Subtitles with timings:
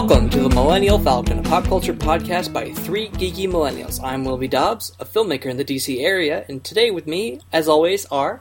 [0.00, 4.02] Welcome to the Millennial Falcon, a pop culture podcast by three geeky millennials.
[4.02, 8.06] I'm Willoughby Dobbs, a filmmaker in the DC area, and today with me, as always,
[8.06, 8.40] are.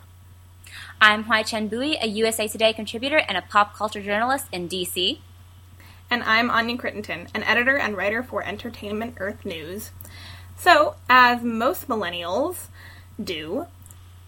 [1.02, 5.20] I'm Hui Chen Bui, a USA Today contributor and a pop culture journalist in DC.
[6.10, 9.92] And I'm Anya Crittenton, an editor and writer for Entertainment Earth News.
[10.56, 12.68] So, as most millennials
[13.22, 13.68] do,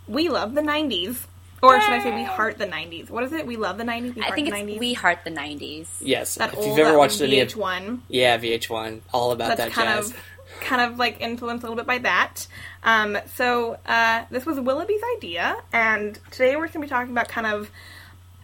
[0.05, 1.27] we love the 90s.
[1.62, 3.10] Or should I say we heart the 90s?
[3.10, 3.46] What is it?
[3.46, 4.16] We love the 90s?
[4.16, 4.80] We I think it's 90s?
[4.80, 5.88] We Heart the 90s.
[6.02, 7.46] Yes, that if old you've ever that watched old any.
[7.46, 8.00] VH1.
[8.10, 10.10] Yeah, VH1, all about That's that kind jazz.
[10.10, 10.18] of
[10.62, 12.48] kind of like influenced a little bit by that.
[12.84, 17.28] Um, so uh, this was Willoughby's idea, and today we're going to be talking about
[17.28, 17.70] kind of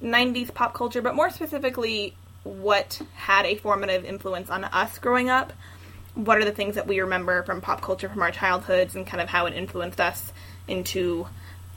[0.01, 5.53] 90s pop culture, but more specifically, what had a formative influence on us growing up.
[6.13, 9.21] What are the things that we remember from pop culture from our childhoods, and kind
[9.21, 10.31] of how it influenced us
[10.67, 11.27] into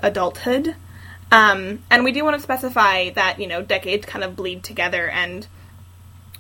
[0.01, 0.75] adulthood.
[1.33, 5.09] Um, and we do want to specify that you know decades kind of bleed together,
[5.09, 5.47] and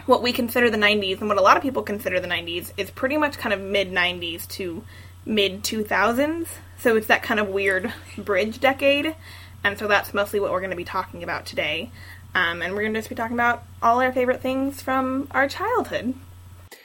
[0.06, 2.90] what we consider the 90s and what a lot of people consider the 90s is
[2.90, 4.84] pretty much kind of mid 90s to
[5.24, 6.48] mid 2000s.
[6.78, 9.14] So it's that kind of weird bridge decade.
[9.62, 11.90] And so that's mostly what we're going to be talking about today.
[12.34, 15.48] Um, and we're going to just be talking about all our favorite things from our
[15.48, 16.14] childhood.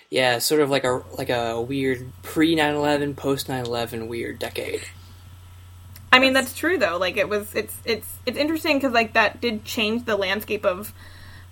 [0.10, 4.82] Yeah, sort of like a like a weird pre 9/11, post 9/11 weird decade.
[6.16, 6.98] I mean that's true though.
[6.98, 10.94] Like it was it's it's it's interesting cuz like that did change the landscape of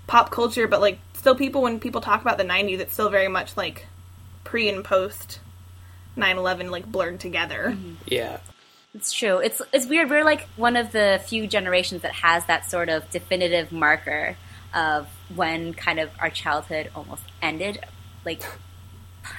[0.08, 3.28] pop culture, but like still people when people talk about the 90s it's still very
[3.28, 3.88] much like
[4.44, 5.39] pre and post
[6.17, 7.73] 9/11 like blurred together.
[7.75, 7.94] Mm-hmm.
[8.05, 8.38] Yeah,
[8.94, 9.38] It's true.
[9.39, 10.09] It's it's weird.
[10.09, 14.38] We're like one of the few generations that has that sort of definitive marker
[14.73, 17.80] of when kind of our childhood almost ended.
[18.25, 18.42] Like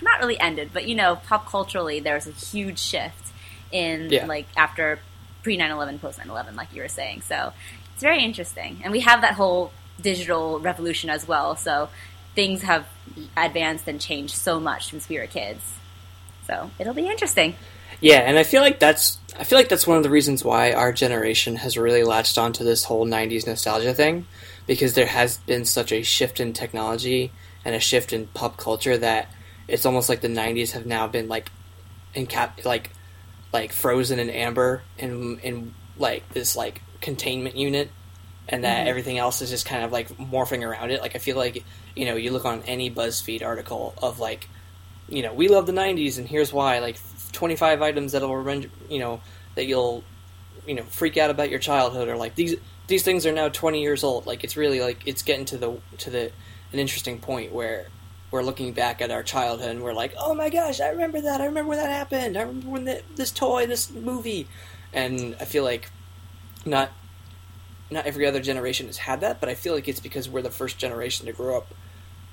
[0.02, 3.32] not really ended, but you know, pop culturally there was a huge shift
[3.70, 4.26] in Yeah.
[4.26, 4.98] like after
[5.44, 7.22] pre 9/11, post 9/11 like you were saying.
[7.22, 7.52] So,
[7.92, 8.80] it's very interesting.
[8.82, 11.54] And we have that whole digital revolution as well.
[11.54, 11.88] So,
[12.34, 12.86] things have
[13.36, 15.62] advanced and changed so much since we were kids.
[16.48, 17.54] So, it'll be interesting.
[18.00, 20.72] yeah, and I feel like that's I feel like that's one of the reasons why
[20.72, 24.26] our generation has really latched onto this whole '90s nostalgia thing,
[24.66, 27.30] because there has been such a shift in technology
[27.64, 29.28] and a shift in pop culture that
[29.68, 31.50] it's almost like the '90s have now been like
[32.14, 32.90] in cap like
[33.54, 37.88] like frozen in amber in in like this like containment unit
[38.48, 38.88] and that mm-hmm.
[38.88, 41.00] everything else is just kind of like morphing around it.
[41.00, 41.64] Like i feel like
[41.96, 44.48] you know you look on any buzzfeed article of like
[45.08, 46.98] you know we love the 90s and here's why like
[47.32, 48.60] 25 items that'll
[48.90, 49.20] you know
[49.54, 50.04] that you'll
[50.66, 53.80] you know freak out about your childhood or like these these things are now 20
[53.80, 54.26] years old.
[54.26, 56.32] Like it's really like it's getting to the to the
[56.72, 57.86] an interesting point where
[58.34, 61.40] we're looking back at our childhood and we're like, oh my gosh, I remember that.
[61.40, 62.36] I remember when that happened.
[62.36, 64.48] I remember when the, this toy, this movie,
[64.92, 65.88] and I feel like
[66.66, 66.90] not
[67.92, 70.50] not every other generation has had that, but I feel like it's because we're the
[70.50, 71.72] first generation to grow up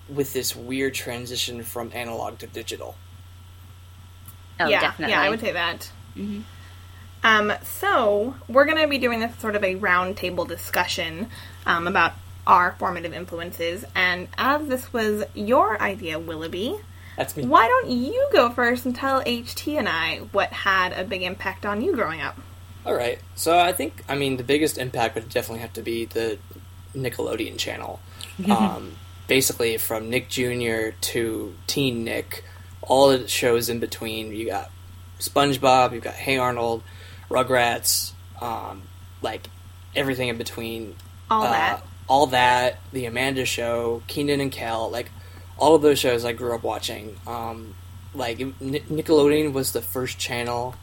[0.10, 2.96] with this weird transition from analog to digital.
[4.60, 5.14] Oh, yeah, definitely.
[5.14, 5.92] yeah, I would say that.
[6.18, 6.42] Mhm.
[7.24, 11.30] Um, so we're going to be doing this sort of a roundtable discussion
[11.68, 12.14] um, about
[12.48, 16.76] our formative influences, and as this was your idea, Willoughby,
[17.18, 17.46] That's me.
[17.46, 21.66] why don't you go first and tell HT and I what had a big impact
[21.66, 22.38] on you growing up?
[22.86, 23.20] All right.
[23.36, 26.40] So I think I mean the biggest impact would definitely have to be the
[26.96, 28.00] Nickelodeon channel.
[28.50, 28.94] um,
[29.28, 30.90] basically, from Nick Jr.
[31.02, 32.44] to Teen Nick,
[32.82, 34.36] all the shows in between.
[34.36, 34.72] You got
[35.20, 36.82] SpongeBob, you've got Hey Arnold,
[37.30, 38.82] Rugrats, um,
[39.22, 39.48] like
[39.96, 40.96] everything in between.
[41.30, 41.84] All Uh, that.
[42.12, 45.10] All that, the Amanda Show, Kenan and Kel, like
[45.58, 47.16] all of those shows I grew up watching.
[47.26, 47.76] Um,
[48.14, 50.76] like Nickelodeon was the first channel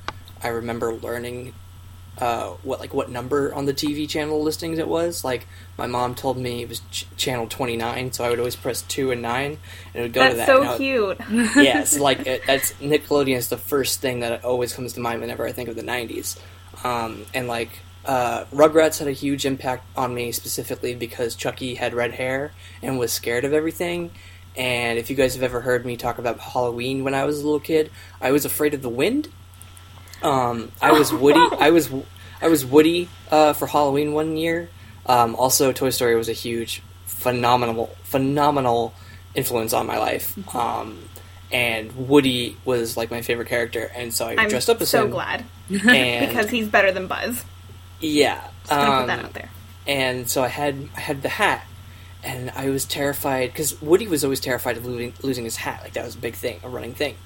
[0.43, 1.53] I remember learning
[2.21, 5.25] uh, what like what number on the TV channel listings it was.
[5.25, 5.47] Like
[5.77, 8.83] my mom told me it was ch- channel twenty nine, so I would always press
[8.83, 9.59] two and nine,
[9.95, 10.47] and it would go to that.
[10.47, 11.19] so would- cute.
[11.31, 15.47] yes, like it, that's Nickelodeon is the first thing that always comes to mind whenever
[15.47, 16.39] I think of the '90s,
[16.85, 17.71] um, and like
[18.09, 22.53] uh, Rugrats had a huge impact on me specifically because Chuckie had red hair
[22.83, 24.11] and was scared of everything.
[24.57, 27.45] And if you guys have ever heard me talk about Halloween when I was a
[27.45, 29.29] little kid, I was afraid of the wind.
[30.23, 31.47] Um, I was Woody.
[31.61, 31.91] I was
[32.41, 34.71] I was Woody uh, for Halloween one year.
[35.05, 38.95] Um, also, Toy Story was a huge, phenomenal, phenomenal
[39.35, 40.35] influence on my life.
[40.55, 40.99] Um,
[41.53, 45.05] and Woody was like my favorite character, and so I I'm dressed up as so
[45.05, 45.09] him.
[45.09, 47.45] So glad And because he's better than Buzz.
[48.01, 49.51] Yeah, gonna put that um, out there.
[49.87, 51.67] and so I had I had the hat,
[52.23, 55.81] and I was terrified because Woody was always terrified of losing losing his hat.
[55.83, 57.17] Like that was a big thing, a running thing.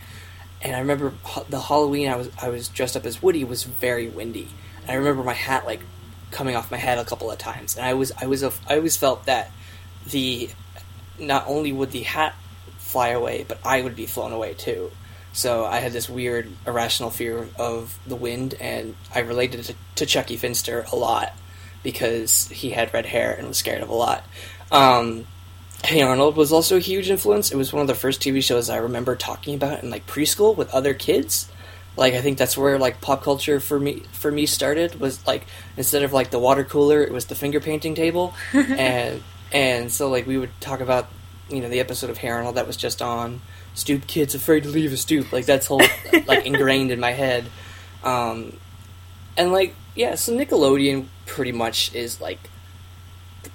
[0.63, 1.13] And I remember
[1.49, 4.49] the Halloween I was I was dressed up as Woody was very windy.
[4.83, 5.81] And I remember my hat like
[6.31, 8.77] coming off my head a couple of times, and I was I was a, I
[8.77, 9.51] always felt that
[10.07, 10.51] the
[11.19, 12.35] not only would the hat
[12.79, 14.91] fly away, but I would be flown away too.
[15.33, 20.07] So I had this weird irrational fear of the wind, and I related to, to
[20.07, 21.33] Chuckie Finster a lot
[21.83, 24.25] because he had red hair and was scared of a lot.
[24.71, 25.27] Um,
[25.85, 27.51] Hey Arnold was also a huge influence.
[27.51, 30.57] It was one of the first TV shows I remember talking about in like preschool
[30.57, 31.51] with other kids.
[31.97, 35.45] Like I think that's where like pop culture for me for me started was like
[35.77, 40.09] instead of like the water cooler, it was the finger painting table, and and so
[40.09, 41.09] like we would talk about
[41.51, 43.41] you know the episode of Hey Arnold that was just on.
[43.75, 45.33] Stoop kids afraid to leave a stoop.
[45.33, 45.83] Like that's whole
[46.27, 47.45] like ingrained in my head.
[48.05, 48.57] Um,
[49.37, 52.39] and like yeah, so Nickelodeon pretty much is like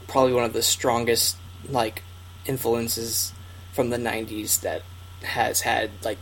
[0.08, 1.38] probably one of the strongest
[1.70, 2.04] like
[2.46, 3.34] influences
[3.74, 4.82] from the 90s that
[5.24, 6.18] has had like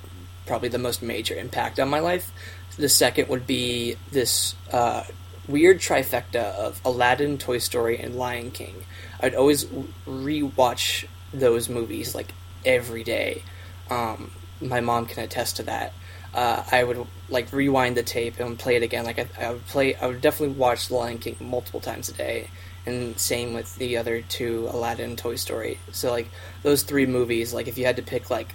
[0.46, 2.32] probably the most major impact on my life.
[2.78, 5.04] The second would be this uh,
[5.48, 8.84] weird trifecta of Aladdin, Toy Story, and Lion King.
[9.22, 9.66] I'd always
[10.06, 12.34] rewatch those movies like
[12.66, 13.44] every day.
[13.90, 15.94] Um, my mom can attest to that.
[16.34, 19.06] Uh, I would like rewind the tape and play it again.
[19.06, 22.14] Like I, I would play, I would definitely watch The Lion King multiple times a
[22.14, 22.50] day
[22.86, 26.30] and same with the other two aladdin toy story so like
[26.64, 28.54] those three movies like if you had to pick like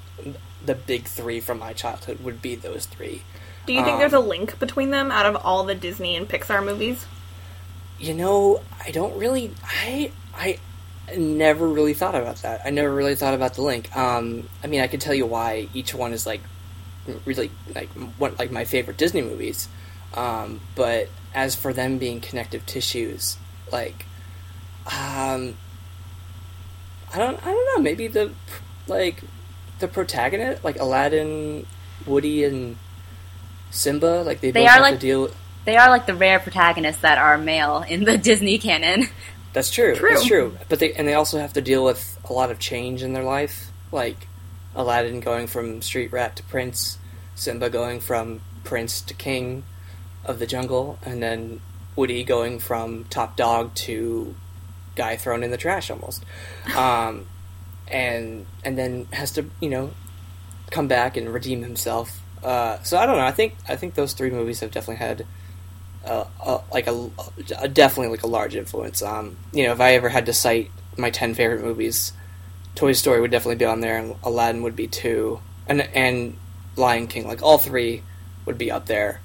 [0.65, 3.23] the big three from my childhood would be those three
[3.67, 6.65] Do you think there's a link between them out of all the Disney and Pixar
[6.65, 7.07] movies?
[7.99, 10.59] you know i don't really i i
[11.17, 14.81] never really thought about that i never really thought about the link um i mean
[14.81, 16.41] i could tell you why each one is like
[17.25, 19.69] really like one like my favorite disney movies
[20.15, 23.37] um but as for them being connective tissues
[23.73, 24.05] like
[24.87, 25.55] um,
[27.13, 27.39] I don't.
[27.47, 27.83] I don't know.
[27.83, 28.33] Maybe the
[28.89, 29.23] like
[29.79, 31.67] the protagonist, like Aladdin,
[32.07, 32.77] Woody, and
[33.71, 35.23] Simba, like they, They both are have like- to deal.
[35.23, 35.37] With,
[35.67, 39.07] They are like the rare protagonists that are male in the Disney canon.
[39.53, 39.95] That's true.
[39.95, 40.11] True.
[40.11, 40.57] That's true.
[40.69, 43.25] But they and they also have to deal with a lot of change in their
[43.25, 44.29] life, like
[44.75, 46.99] Aladdin going from street rat to prince,
[47.35, 49.65] Simba going from prince to king
[50.25, 51.61] of the jungle, and then
[51.97, 54.35] Woody going from top dog to
[54.95, 56.25] guy thrown in the trash almost.
[56.77, 57.27] Um,
[57.89, 59.91] and and then has to you know
[60.71, 62.21] come back and redeem himself.
[62.43, 63.25] Uh, so I don't know.
[63.25, 65.27] I think I think those three movies have definitely had
[66.05, 67.11] uh, uh, like a,
[67.59, 69.03] a definitely like a large influence.
[69.03, 72.13] Um, you know, if I ever had to cite my ten favorite movies,
[72.75, 76.37] Toy Story would definitely be on there, and Aladdin would be two, and and
[76.77, 77.27] Lion King.
[77.27, 78.03] Like all three
[78.47, 79.21] would be up there.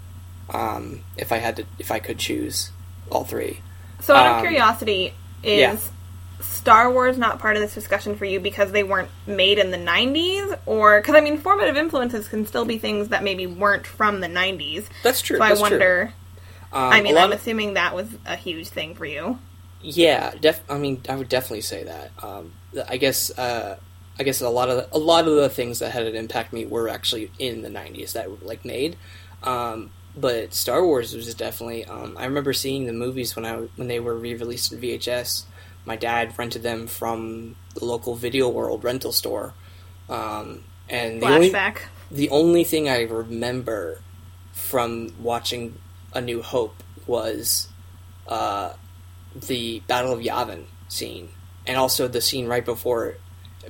[0.50, 2.72] Um, if I had to, if I could choose
[3.10, 3.62] all three.
[4.01, 5.78] So, out of Um, curiosity, is yeah.
[6.42, 9.78] Star Wars not part of this discussion for you because they weren't made in the
[9.78, 10.60] 90s?
[10.66, 14.28] Or, because I mean, formative influences can still be things that maybe weren't from the
[14.28, 14.86] 90s.
[15.01, 15.38] That's true.
[15.38, 16.06] So, I wonder.
[16.06, 16.13] true.
[16.74, 19.40] Um, I mean, I'm of- assuming that was a huge thing for you.
[19.82, 22.12] Yeah, def- I mean, I would definitely say that.
[22.24, 22.54] Um,
[22.90, 23.78] I guess, uh,
[24.18, 26.54] I guess a lot of the, a lot of the things that had an impact
[26.54, 28.96] me were actually in the '90s that were like made.
[29.44, 31.86] Um, but Star Wars was definitely.
[31.86, 35.44] Um, I remember seeing the movies when I when they were re-released in VHS.
[35.86, 39.54] My dad rented them from the local Video World rental store,
[40.10, 41.54] um, and the only
[42.10, 44.02] the only thing I remember
[44.54, 45.78] from watching
[46.16, 47.68] A New Hope was
[48.28, 48.74] uh,
[49.36, 51.30] the Battle of Yavin scene,
[51.68, 53.18] and also the scene right before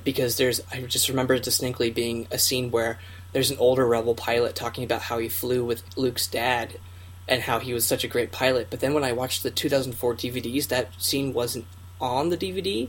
[0.04, 2.98] because there's I just remember distinctly being a scene where
[3.32, 6.78] there's an older rebel pilot talking about how he flew with Luke's dad
[7.28, 8.68] and how he was such a great pilot.
[8.70, 11.66] But then when I watched the 2004 DVDs, that scene wasn't
[12.00, 12.88] on the DVD,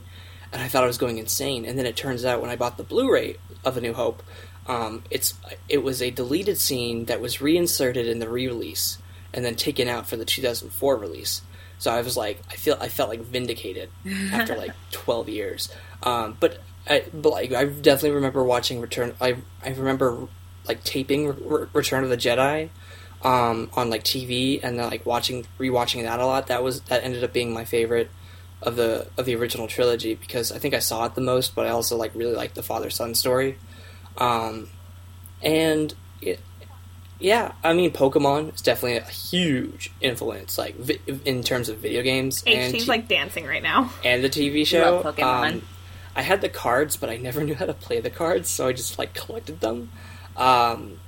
[0.53, 1.65] and I thought I was going insane.
[1.65, 4.21] And then it turns out when I bought the Blu-ray of A New Hope,
[4.67, 5.33] um, it's
[5.67, 8.99] it was a deleted scene that was reinserted in the re-release
[9.33, 11.41] and then taken out for the 2004 release.
[11.79, 13.89] So I was like, I feel I felt like vindicated
[14.31, 15.73] after like 12 years.
[16.03, 19.13] Um, but I, but like I definitely remember watching Return.
[19.21, 20.27] I I remember
[20.67, 22.69] like taping Re- Return of the Jedi
[23.23, 26.47] um, on like TV and then like watching rewatching that a lot.
[26.47, 28.09] That was that ended up being my favorite
[28.61, 31.65] of the of the original trilogy because I think I saw it the most, but
[31.65, 33.57] I also like really liked the father son story.
[34.17, 34.69] Um,
[35.41, 36.39] and it,
[37.19, 42.01] yeah, I mean Pokemon is definitely a huge influence, like vi- in terms of video
[42.03, 43.91] games and HT's t- like dancing right now.
[44.03, 45.01] and the TV show.
[45.01, 45.53] love Pokemon.
[45.53, 45.61] Um,
[46.15, 48.73] I had the cards, but I never knew how to play the cards, so I
[48.73, 49.89] just like collected them.
[50.35, 50.99] Um,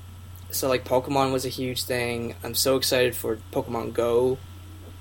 [0.52, 2.36] so like Pokemon was a huge thing.
[2.44, 4.38] I'm so excited for Pokemon Go,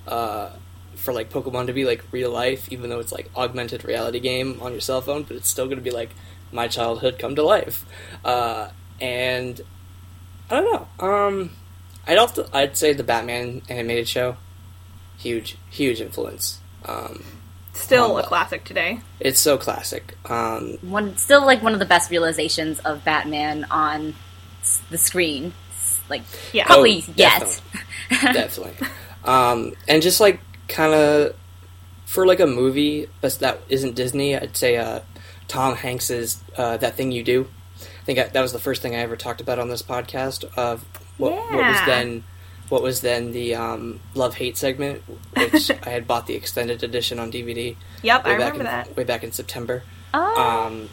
[0.07, 0.49] uh,
[0.95, 4.59] for like Pokemon to be like real life, even though it's like augmented reality game
[4.61, 6.09] on your cell phone, but it's still going to be like
[6.51, 7.85] my childhood come to life.
[8.23, 9.61] Uh, and
[10.49, 11.07] I don't know.
[11.07, 11.51] Um,
[12.07, 14.35] I'd also I'd say the Batman animated show,
[15.17, 16.59] huge huge influence.
[16.85, 17.23] Um,
[17.73, 18.99] Still a classic today.
[19.19, 20.15] It's so classic.
[20.29, 24.15] Um, One still like one of the best realizations of Batman on
[24.61, 25.53] s- the screen.
[25.77, 26.65] S- Like Yeah.
[26.65, 27.61] probably Oh, yet.
[28.09, 28.87] definitely.
[29.23, 31.35] Um, and just like kind of
[32.05, 34.35] for like a movie, but that isn't Disney.
[34.35, 35.01] I'd say uh,
[35.47, 37.47] Tom Hanks's uh, "That Thing You Do."
[38.09, 40.43] I think I, that was the first thing I ever talked about on this podcast
[40.57, 40.83] of
[41.19, 42.23] what, what was then
[42.69, 45.03] what was then the um, love hate segment,
[45.37, 48.65] which I had bought the extended edition on DVD Yep, I way back remember in
[48.65, 48.97] that.
[48.97, 49.83] way back in September.
[50.15, 50.89] oh, Um,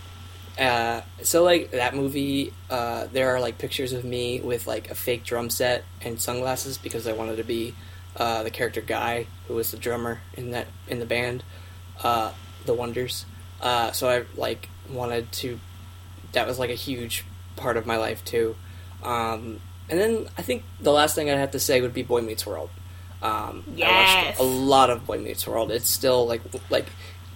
[0.59, 4.95] uh, so like that movie, uh, there are like pictures of me with like a
[4.95, 7.75] fake drum set and sunglasses because I wanted to be
[8.17, 11.45] uh, the character Guy, who was the drummer in that in the band,
[12.03, 12.33] uh,
[12.67, 13.25] the Wonders.
[13.63, 15.59] Uh, so I like wanted to.
[16.37, 17.25] That was like a huge
[17.57, 18.55] part of my life too.
[19.03, 22.21] Um, and then I think the last thing I'd have to say would be Boy
[22.21, 22.71] Meets World.
[23.23, 24.27] Um, I Yes.
[24.27, 25.71] watched a lot of Boy Meets World.
[25.71, 26.87] It's still like like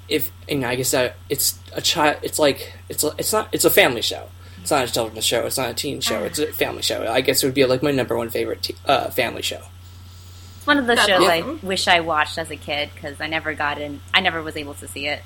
[0.08, 2.18] if and I guess that it's a child.
[2.22, 4.28] It's like it's it's not it's a family show.
[4.60, 5.46] It's not a children's show.
[5.46, 6.22] It's not a teen show.
[6.24, 7.06] It's a family show.
[7.10, 9.62] I guess it would be like my number one favorite te- uh, family show.
[10.58, 11.60] it's one of the That's shows awesome.
[11.62, 14.00] I wish I watched as a kid because I never got in.
[14.12, 15.22] I never was able to see it.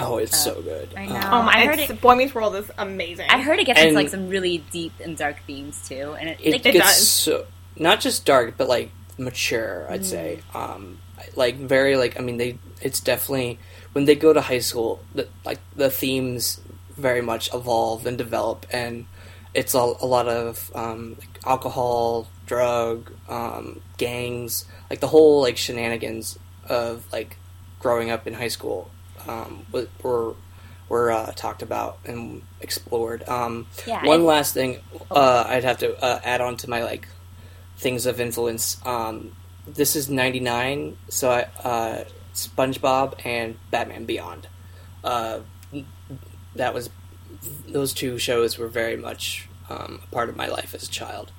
[0.00, 0.88] Oh, it's Uh, so good.
[0.96, 1.20] I Um, know.
[1.32, 1.52] Oh my!
[1.62, 3.26] I heard it- Boy Meets World is amazing.
[3.30, 6.28] I heard it gets And- into like some really deep and dark themes too, and
[6.28, 7.08] it, it, like, It gets does.
[7.08, 9.86] so not just dark, but like mature.
[9.90, 10.98] I'd say, um,
[11.34, 12.58] like very like I mean they.
[12.80, 13.58] It's definitely
[13.92, 16.60] when they go to high school, the, like the themes
[16.96, 19.06] very much evolve and develop, and
[19.54, 25.56] it's a, a lot of um, like alcohol, drug, um, gangs, like the whole like
[25.56, 26.38] shenanigans
[26.68, 27.36] of like
[27.80, 28.90] growing up in high school
[29.28, 29.66] um,
[30.02, 30.34] were
[30.88, 33.28] were uh, talked about and explored.
[33.28, 34.78] Um, Yeah, one it- last thing
[35.10, 37.06] uh, I'd have to uh, add on to my like
[37.76, 38.78] things of influence.
[38.86, 39.32] Um,
[39.66, 42.04] this is '99, so I, uh,
[42.34, 44.46] SpongeBob and Batman Beyond.
[45.04, 45.40] Uh,
[46.56, 46.90] that was
[47.66, 51.30] those two shows were very much um, a part of my life as a child.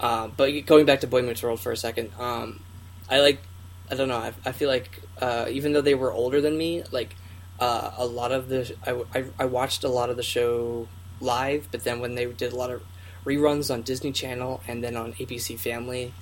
[0.00, 2.60] Um, but going back to Boy Meets World for a second, um,
[3.08, 3.40] I like
[3.90, 4.18] I don't know.
[4.18, 7.14] I, I feel like uh, even though they were older than me, like
[7.60, 10.88] uh, a lot of the I, I, I watched a lot of the show
[11.20, 12.82] live, but then when they did a lot of
[13.24, 16.12] reruns on Disney Channel and then on ABC Family,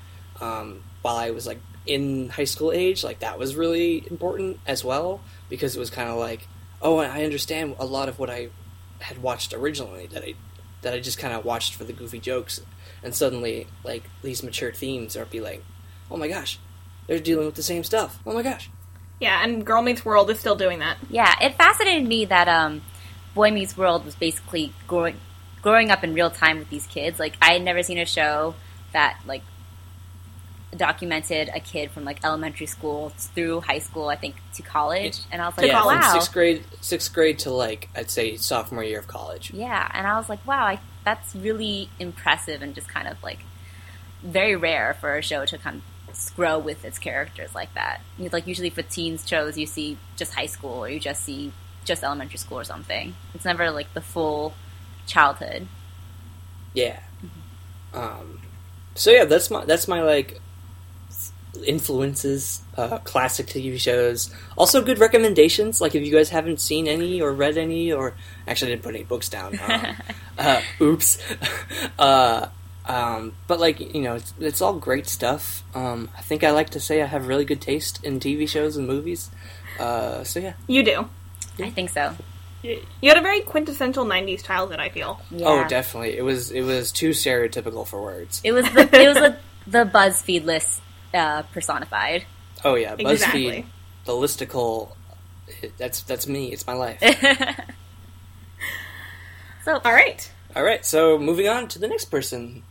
[0.41, 4.85] um, while I was like in high school age, like that was really important as
[4.85, 6.47] well because it was kind of like,
[6.83, 8.49] oh, I understand a lot of what I
[9.01, 10.35] had watched originally that I
[10.83, 12.61] that I just kind of watched for the goofy jokes,
[13.03, 15.63] and suddenly like these mature themes are be like,
[16.11, 16.59] oh my gosh,
[17.07, 18.21] they're dealing with the same stuff.
[18.27, 18.71] Oh my gosh.
[19.21, 20.97] Yeah, and Girl Meets World is still doing that.
[21.11, 22.81] Yeah, it fascinated me that um,
[23.35, 25.17] Boy Meets World was basically growing
[25.63, 27.21] growing up in real time with these kids.
[27.21, 28.55] Like I had never seen a show
[28.93, 29.43] that like
[30.75, 35.43] documented a kid from like elementary school through high school, I think, to college, and
[35.43, 38.85] I was like, yeah, wow, from sixth grade, sixth grade to like I'd say sophomore
[38.85, 39.53] year of college.
[39.53, 43.41] yeah, and I was like, wow, I, that's really impressive and just kind of like
[44.23, 45.83] very rare for a show to kind of
[46.37, 48.01] grow with its characters like that.
[48.19, 51.53] Like usually for teens shows, you see just high school or you just see
[51.85, 53.15] just elementary school or something.
[53.35, 54.55] It's never like the full
[55.07, 55.67] childhood.
[56.75, 57.01] Yeah.
[57.93, 58.41] Um,
[58.95, 60.41] so yeah, that's my that's my like
[61.67, 64.33] influences, uh, classic TV shows.
[64.57, 65.81] Also, good recommendations.
[65.81, 68.15] Like if you guys haven't seen any or read any, or
[68.47, 69.59] actually I didn't put any books down.
[69.61, 69.97] Um,
[70.39, 71.19] uh, oops.
[71.99, 72.49] uh,
[72.91, 75.63] um, but like you know, it's, it's all great stuff.
[75.77, 78.77] Um, I think I like to say I have really good taste in TV shows
[78.77, 79.31] and movies.
[79.79, 80.55] Uh, so yeah.
[80.67, 81.09] You do.
[81.61, 82.17] I think so.
[82.63, 84.81] You had a very quintessential '90s childhood.
[84.81, 85.21] I feel.
[85.31, 85.47] Yeah.
[85.47, 86.17] Oh, definitely.
[86.19, 88.41] It was it was too stereotypical for words.
[88.43, 90.83] It was the it was the, the BuzzFeed list
[91.15, 92.25] uh, personified.
[92.65, 93.67] Oh yeah, BuzzFeed, Exactly.
[94.05, 94.97] the listicle.
[95.79, 96.53] That's that's me.
[96.53, 96.99] It's my life.
[99.65, 100.31] so, All right.
[100.57, 102.65] All right, so moving on to the next person.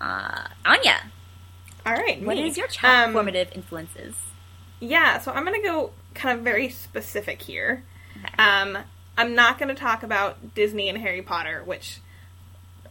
[0.00, 0.96] Uh, Anya,
[1.84, 2.20] All right.
[2.22, 2.48] what me.
[2.48, 4.14] is your child Um, formative influences?
[4.80, 7.82] Yeah, so I'm going to go kind of very specific here.
[8.38, 8.76] Um,
[9.16, 12.00] I'm not going to talk about Disney and Harry Potter, which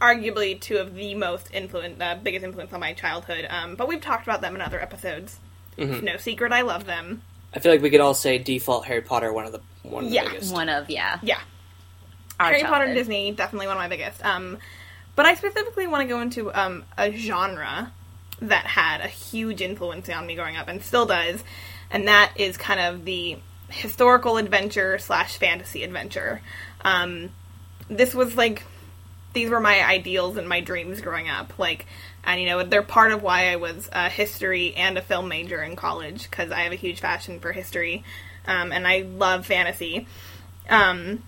[0.00, 3.46] arguably two of the most influence, uh, biggest influence on my childhood.
[3.48, 5.38] Um, but we've talked about them in other episodes.
[5.78, 5.92] Mhm.
[5.94, 7.22] It's no secret I love them.
[7.54, 10.10] I feel like we could all say default Harry Potter one of the one of
[10.10, 10.52] the biggest.
[10.52, 11.38] One of yeah, Yeah,
[12.40, 12.94] our Harry Potter and.
[12.94, 14.22] Disney definitely one of my biggest.
[14.24, 14.58] Um,
[15.16, 17.92] but I specifically want to go into um, a genre
[18.40, 21.42] that had a huge influence on me growing up and still does,
[21.90, 26.40] and that is kind of the historical adventure slash fantasy adventure.
[26.82, 27.30] Um,
[27.88, 28.62] this was like
[29.32, 31.58] these were my ideals and my dreams growing up.
[31.58, 31.84] Like,
[32.24, 35.62] and you know, they're part of why I was a history and a film major
[35.62, 38.02] in college because I have a huge passion for history.
[38.46, 40.06] um, and I love fantasy.
[40.68, 41.22] Um,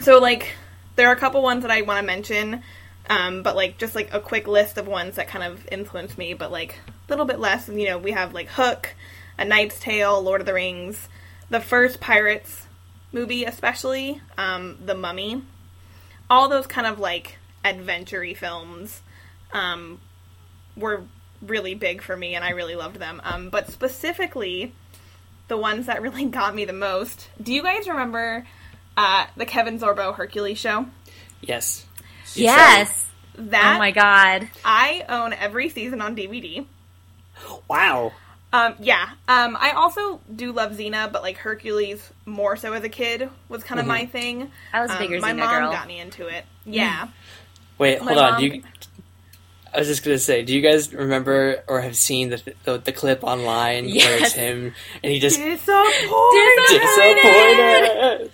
[0.00, 0.54] so like,
[0.96, 2.62] there are a couple ones that I want to mention,
[3.10, 6.32] um, but like just like a quick list of ones that kind of influenced me,
[6.32, 7.68] but like a little bit less.
[7.68, 8.94] You know, we have like Hook,
[9.36, 11.08] A Knight's Tale, Lord of the Rings,
[11.50, 12.68] the first Pirates
[13.12, 15.42] movie, especially um, The Mummy.
[16.30, 19.02] All those kind of like adventure films
[19.52, 20.00] um,
[20.76, 21.02] were
[21.42, 23.20] really big for me, and I really loved them.
[23.24, 24.72] Um, but specifically,
[25.48, 27.28] the ones that really got me the most.
[27.42, 28.46] Do you guys remember
[28.96, 30.86] uh, the Kevin Sorbo Hercules show?
[31.40, 31.86] Yes.
[32.34, 33.06] Yes.
[33.36, 34.48] That oh my god.
[34.64, 36.66] I own every season on DVD.
[37.68, 38.12] Wow.
[38.52, 39.10] Um, yeah.
[39.28, 43.62] Um, I also do love Xena, but like Hercules more so as a kid was
[43.64, 44.50] kind of my thing.
[44.72, 45.70] I was a Um, my Xena mom girl.
[45.72, 46.44] got me into it.
[46.66, 47.08] Yeah.
[47.78, 48.30] Wait, My hold on.
[48.32, 48.62] mom- Do you,
[49.72, 52.92] I was just gonna say, do you guys remember or have seen the the, the
[52.92, 54.20] clip online where Yes.
[54.22, 56.58] it's him and he just Disappointed.
[56.68, 58.30] disappointed?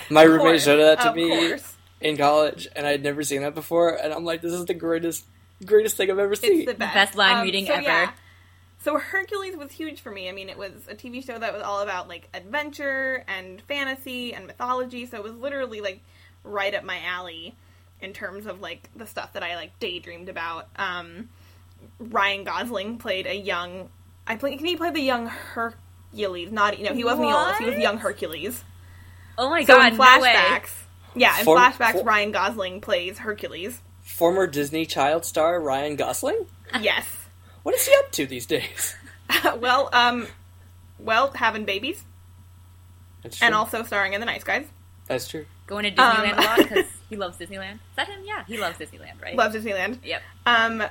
[0.10, 1.71] My roommate showed that to of me course.
[2.02, 4.74] In college, and I had never seen that before, and I'm like, this is the
[4.74, 5.24] greatest,
[5.64, 6.62] greatest thing I've ever seen.
[6.62, 6.94] It's the best.
[6.94, 7.82] best line Um, reading so, ever.
[7.82, 8.10] yeah.
[8.78, 10.28] So Hercules was huge for me.
[10.28, 14.34] I mean, it was a TV show that was all about like adventure and fantasy
[14.34, 15.06] and mythology.
[15.06, 16.02] So it was literally like
[16.44, 17.56] right up my alley
[18.00, 20.68] in terms of like the stuff that I like daydreamed about.
[20.76, 21.28] Um,
[21.98, 23.90] Ryan Gosling played a young.
[24.26, 26.50] I think he played the young Hercules.
[26.50, 27.58] Not you know he wasn't Iolaus.
[27.58, 28.64] He was young Hercules.
[29.38, 30.32] Oh my So god, in no way.
[30.32, 30.81] flashbacks,
[31.14, 33.80] yeah, in For- flashbacks, for- Ryan Gosling plays Hercules.
[34.02, 36.46] Former Disney child star Ryan Gosling.
[36.80, 37.06] Yes.
[37.62, 38.96] What is he up to these days?
[39.60, 40.26] well, um,
[40.98, 42.02] well, having babies
[43.22, 43.46] That's true.
[43.46, 44.66] and also starring in The Nice Guys.
[45.06, 45.46] That's true.
[45.68, 47.74] Going to Disneyland Um, a lot because he loves Disneyland.
[47.74, 48.20] Is that him?
[48.24, 49.36] Yeah, he loves Disneyland, right?
[49.36, 49.98] Loves Disneyland.
[50.04, 50.22] Yep.
[50.44, 50.82] Um,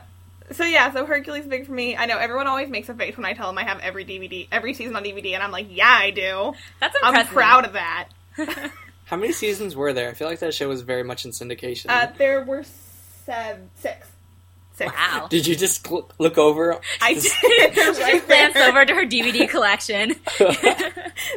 [0.53, 1.97] so yeah, so Hercules is big for me.
[1.97, 4.47] I know everyone always makes a face when I tell them I have every DVD,
[4.49, 6.53] every season on DVD, and I'm like, yeah, I do.
[6.79, 7.17] That's impressive.
[7.19, 8.07] I'm proud of that.
[9.11, 10.09] How many seasons were there?
[10.09, 11.87] I feel like that show was very much in syndication.
[11.89, 14.07] Uh, there were six.
[14.79, 15.27] Wow.
[15.29, 16.79] Did you just cl- look over?
[17.01, 17.75] I Just- did.
[17.75, 18.69] They're She right just glanced there.
[18.69, 20.15] over to her DVD collection.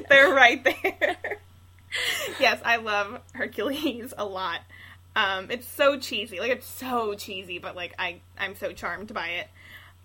[0.09, 1.17] They're right there.
[2.39, 4.61] yes, I love Hercules a lot.
[5.17, 9.29] Um, it's so cheesy, like it's so cheesy, but like I, I'm so charmed by
[9.31, 9.49] it.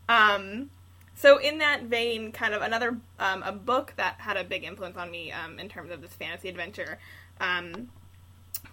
[0.10, 0.72] Um,
[1.16, 4.98] so in that vein, kind of another um, a book that had a big influence
[4.98, 6.98] on me um, in terms of this fantasy adventure.
[7.40, 7.90] Um,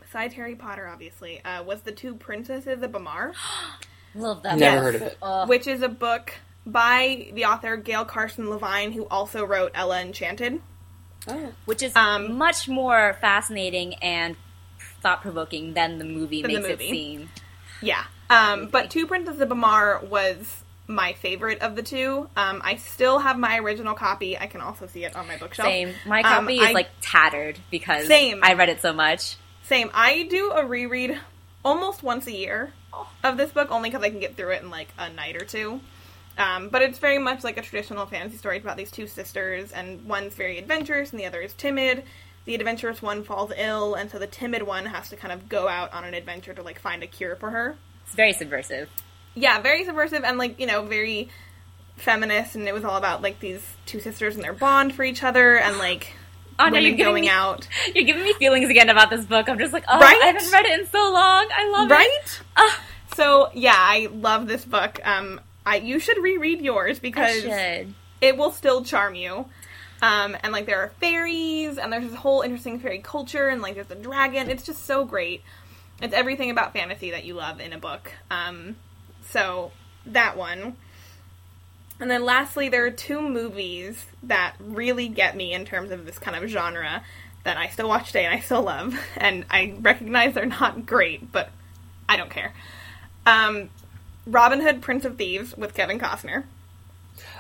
[0.01, 3.33] besides Harry Potter, obviously, uh, was the Two Princesses of Bamarre,
[4.15, 4.59] Love that.
[4.59, 5.01] Never Yes.
[5.01, 5.49] heard of it.
[5.49, 6.33] Which is a book
[6.65, 10.61] by the author Gail Carson Levine, who also wrote Ella Enchanted.
[11.29, 11.53] Oh.
[11.65, 14.37] which is um, much more fascinating and
[15.03, 16.85] thought provoking than the movie Than the makes movie.
[16.87, 17.29] it seem.
[17.83, 18.05] Yeah.
[18.31, 22.29] Um, but Two Princesses of Bamarre was my favorite of the two.
[22.37, 24.39] Um, I still have my original copy.
[24.39, 25.67] I can also see it on my bookshelf.
[25.69, 25.95] Same.
[26.07, 28.41] My Um, copy is I- like tattered because Same.
[28.43, 29.37] I read it so much.
[29.65, 29.91] Same.
[29.95, 31.19] I do a reread
[31.65, 32.73] almost once a year
[33.25, 35.45] of this book, only because I can get through it in like a night or
[35.45, 35.81] two.
[36.39, 38.59] Um, but it's very much like a traditional fantasy story.
[38.59, 42.05] About these two sisters, and one's very adventurous, and the other is timid.
[42.45, 45.67] The adventurous one falls ill, and so the timid one has to kind of go
[45.67, 47.77] out on an adventure to like find a cure for her.
[48.05, 48.89] It's very subversive.
[49.37, 51.29] Yeah, very subversive and like you know very
[51.97, 55.23] feminist, and it was all about like these two sisters and their bond for each
[55.23, 56.13] other, and like
[56.59, 59.47] Oh, no, women you're going me, out, You're giving me feelings again about this book.
[59.49, 60.19] I'm just like, oh, Right?
[60.23, 61.47] I haven't read it in so long.
[61.55, 61.95] I love it.
[61.95, 62.41] right?
[62.57, 62.81] Ah,
[63.15, 64.99] So yeah, I love this book.
[65.05, 67.45] Um, I you should reread yours because
[68.23, 69.47] it will still charm you.
[70.01, 73.75] Um, and like there are fairies, and there's this whole interesting fairy culture, and like
[73.75, 74.49] there's a dragon.
[74.49, 75.43] It's just so great.
[76.01, 78.13] It's everything about fantasy that you love in a book.
[78.31, 78.77] Um,
[79.31, 79.73] so
[80.07, 80.77] that one.
[81.99, 86.19] And then lastly, there are two movies that really get me in terms of this
[86.19, 87.03] kind of genre
[87.45, 88.99] that I still watch today and I still love.
[89.17, 91.49] And I recognize they're not great, but
[92.09, 92.53] I don't care.
[93.25, 93.71] Um,
[94.27, 96.45] Robin Hood, Prince of Thieves with Kevin Costner.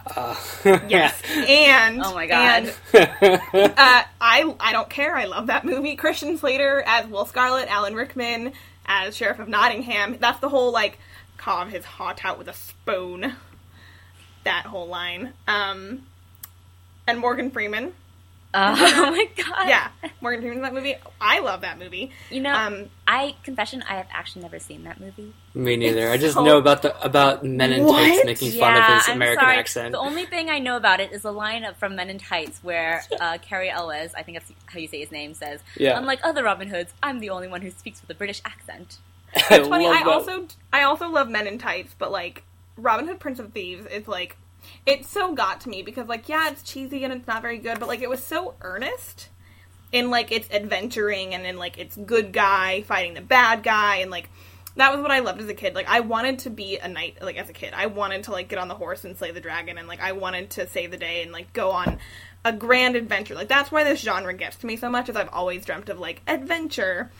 [0.07, 0.35] Uh,
[0.88, 2.72] Yes, and Oh my God.
[2.94, 3.03] and,
[3.77, 5.14] uh, I I don't care.
[5.16, 5.96] I love that movie.
[5.96, 8.53] Christian Slater as Will Scarlet, Alan Rickman
[8.87, 10.16] as Sheriff of Nottingham.
[10.18, 10.99] That's the whole like
[11.37, 13.35] carve his heart out with a spoon.
[14.44, 15.33] That whole line.
[15.49, 16.07] Um,
[17.07, 17.92] and Morgan Freeman.
[18.55, 19.68] Uh, oh my god.
[19.68, 19.88] Yeah,
[20.22, 20.94] Morgan Freeman in that movie.
[21.20, 22.12] I love that movie.
[22.31, 25.35] You know, Um, I confession, I have actually never seen that movie.
[25.53, 26.11] Me neither.
[26.11, 28.27] I just so- know about the about Men in Tights What?
[28.27, 29.59] making fun of his I'm American sorry.
[29.59, 29.92] accent.
[29.92, 33.03] The only thing I know about it is a line from Men in Tights where
[33.20, 35.99] uh, Cary Elwes, I think that's how you say his name, says, Yeah.
[35.99, 38.99] "Unlike other Robin Hoods, I'm the only one who speaks with a British accent."
[39.51, 39.87] I It's funny.
[39.87, 40.09] love I that.
[40.09, 42.44] also I also love Men in Tights, but like
[42.77, 44.37] Robin Hood, Prince of Thieves is like
[44.85, 47.79] it so got to me because like yeah it's cheesy and it's not very good
[47.79, 49.29] but like it was so earnest
[49.92, 54.11] in like its adventuring and in like its good guy fighting the bad guy and
[54.11, 54.29] like
[54.75, 55.75] that was what I loved as a kid.
[55.75, 57.72] Like I wanted to be a knight like as a kid.
[57.75, 60.12] I wanted to like get on the horse and slay the dragon and like I
[60.12, 61.99] wanted to save the day and like go on
[62.44, 63.35] a grand adventure.
[63.35, 65.99] Like that's why this genre gets to me so much is I've always dreamt of
[65.99, 67.11] like adventure.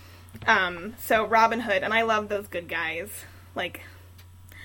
[0.47, 3.09] Um so Robin Hood and I love those good guys.
[3.55, 3.83] Like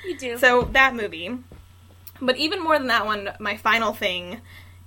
[0.06, 0.38] You do.
[0.38, 1.38] so that movie.
[2.22, 4.42] But even more than that one, my final thing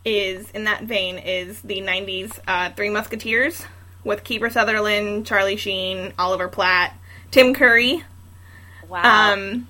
[0.05, 3.64] is in that vein is the '90s uh, Three Musketeers
[4.05, 6.94] with Kiefer Sutherland, Charlie Sheen, Oliver Platt,
[7.31, 8.05] Tim Curry.
[8.88, 9.33] wow.
[9.33, 9.66] Um,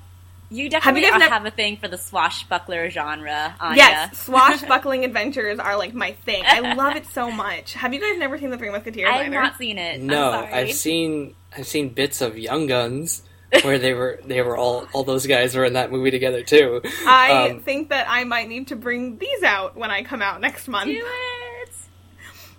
[0.54, 3.76] you definitely guys have, nev- have a thing for the swashbuckler genre, Anya.
[3.76, 6.42] yes, swashbuckling adventures are like my thing.
[6.46, 7.74] I love it so much.
[7.74, 9.08] Have you guys never seen the Three Musketeers?
[9.12, 10.00] I have not seen it.
[10.00, 10.52] No, I'm sorry.
[10.54, 13.22] I've seen I've seen bits of Young Guns
[13.62, 16.80] where they were they were all all those guys were in that movie together too.
[17.06, 20.40] I Um, think that I might need to bring these out when I come out
[20.40, 20.86] next month.
[20.90, 21.68] Do it.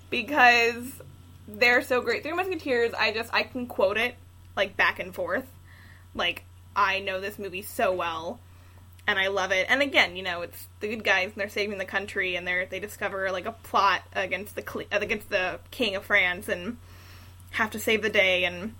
[0.09, 0.85] because
[1.47, 2.23] they're so great.
[2.23, 4.15] Three Musketeers, I just I can quote it
[4.55, 5.45] like back and forth.
[6.13, 6.43] Like
[6.75, 8.39] I know this movie so well
[9.07, 9.67] and I love it.
[9.69, 12.65] And again, you know, it's the good guys and they're saving the country and they're
[12.65, 16.77] they discover like a plot against the uh, against the king of France and
[17.51, 18.73] have to save the day and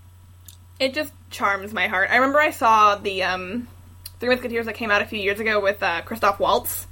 [0.79, 2.09] it just charms my heart.
[2.11, 3.67] I remember I saw the um
[4.19, 6.87] Three Musketeers that came out a few years ago with uh, Christoph Waltz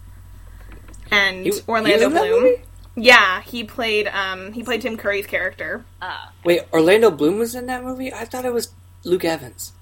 [1.10, 2.56] and He- he Orlando in Bloom.
[2.96, 5.84] Yeah, he played um he played Tim Curry's character.
[6.02, 6.30] Oh.
[6.46, 8.14] Wait, Orlando Bloom was in that movie?
[8.14, 8.72] I thought it was
[9.04, 9.74] Luke Evans.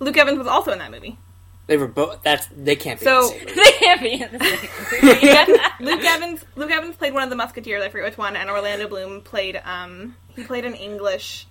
[0.00, 1.18] Luke Evans was also in that movie.
[1.66, 2.22] They were both.
[2.24, 3.54] That's they can't be So- the same movie.
[3.54, 5.58] they can't be in the same movie.
[5.80, 8.88] Luke Evans Luke Evans played one of the Musketeers, I forget which one, and Orlando
[8.88, 11.46] Bloom played um he played an English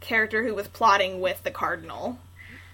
[0.00, 2.18] character who was plotting with the Cardinal.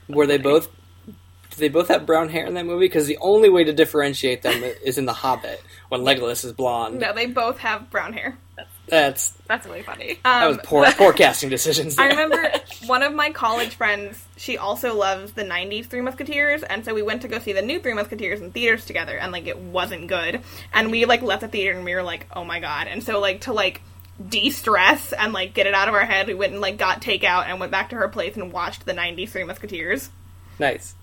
[0.09, 0.69] Were they both?
[1.07, 2.87] Did they both have brown hair in that movie?
[2.87, 6.99] Because the only way to differentiate them is in The Hobbit when Legolas is blonde.
[6.99, 8.39] No, they both have brown hair.
[8.57, 10.19] That's That's that's really funny.
[10.23, 11.99] that was Um, poor poor casting decisions.
[11.99, 12.53] I remember
[12.85, 17.01] one of my college friends, she also loves the 90s Three Musketeers, and so we
[17.01, 20.09] went to go see the new Three Musketeers in theaters together, and like it wasn't
[20.09, 20.43] good.
[20.75, 22.87] And we like left the theater and we were like, oh my god.
[22.87, 23.81] And so like to like
[24.29, 27.01] de stress and like get it out of our head, we went and like got
[27.01, 30.11] takeout and went back to her place and watched the 90s Three Musketeers.
[30.59, 30.95] nice.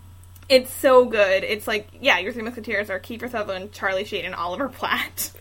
[0.47, 1.43] It's so good.
[1.43, 5.32] It's like, yeah, your Three Musketeers are Kiefer Sutherland, Charlie Sheen, and Oliver Platt.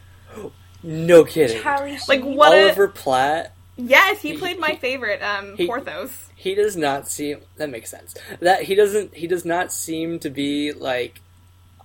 [0.83, 1.61] No kidding.
[1.63, 2.35] Charlie Like, Sheen.
[2.35, 3.55] what a- Oliver Platt.
[3.77, 6.11] Yes, he He- played my favorite, um, he- Porthos.
[6.35, 7.41] He does not seem.
[7.57, 8.15] That makes sense.
[8.41, 9.15] That he doesn't.
[9.15, 11.21] He does not seem to be like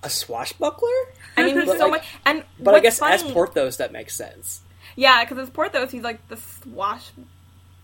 [0.02, 0.88] a swashbuckler.
[1.36, 2.06] I mean, he's But, so like- much.
[2.24, 4.60] And But I what's guess as Porthos, that makes sense.
[4.96, 6.36] Yeah, because as Porthos, he's like the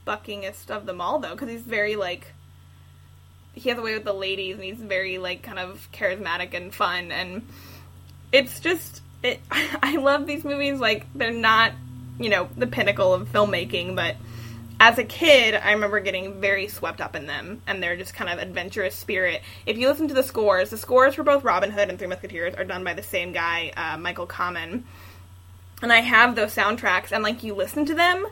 [0.07, 2.29] swashbuckingest of them all, though, because he's very like
[3.53, 6.73] he has a way with the ladies, and he's very like kind of charismatic and
[6.75, 7.47] fun, and
[8.33, 9.41] it's just it.
[9.51, 10.79] I love these movies.
[10.81, 11.73] Like they're not,
[12.19, 14.17] you know, the pinnacle of filmmaking, but
[14.83, 18.31] as a kid, I remember getting very swept up in them, and they're just kind
[18.31, 19.43] of adventurous spirit.
[19.67, 22.55] If you listen to the scores, the scores for both Robin Hood and Three Musketeers
[22.55, 24.85] are done by the same guy, uh, Michael Kamen.
[25.83, 28.27] and I have those soundtracks, and like you listen to them,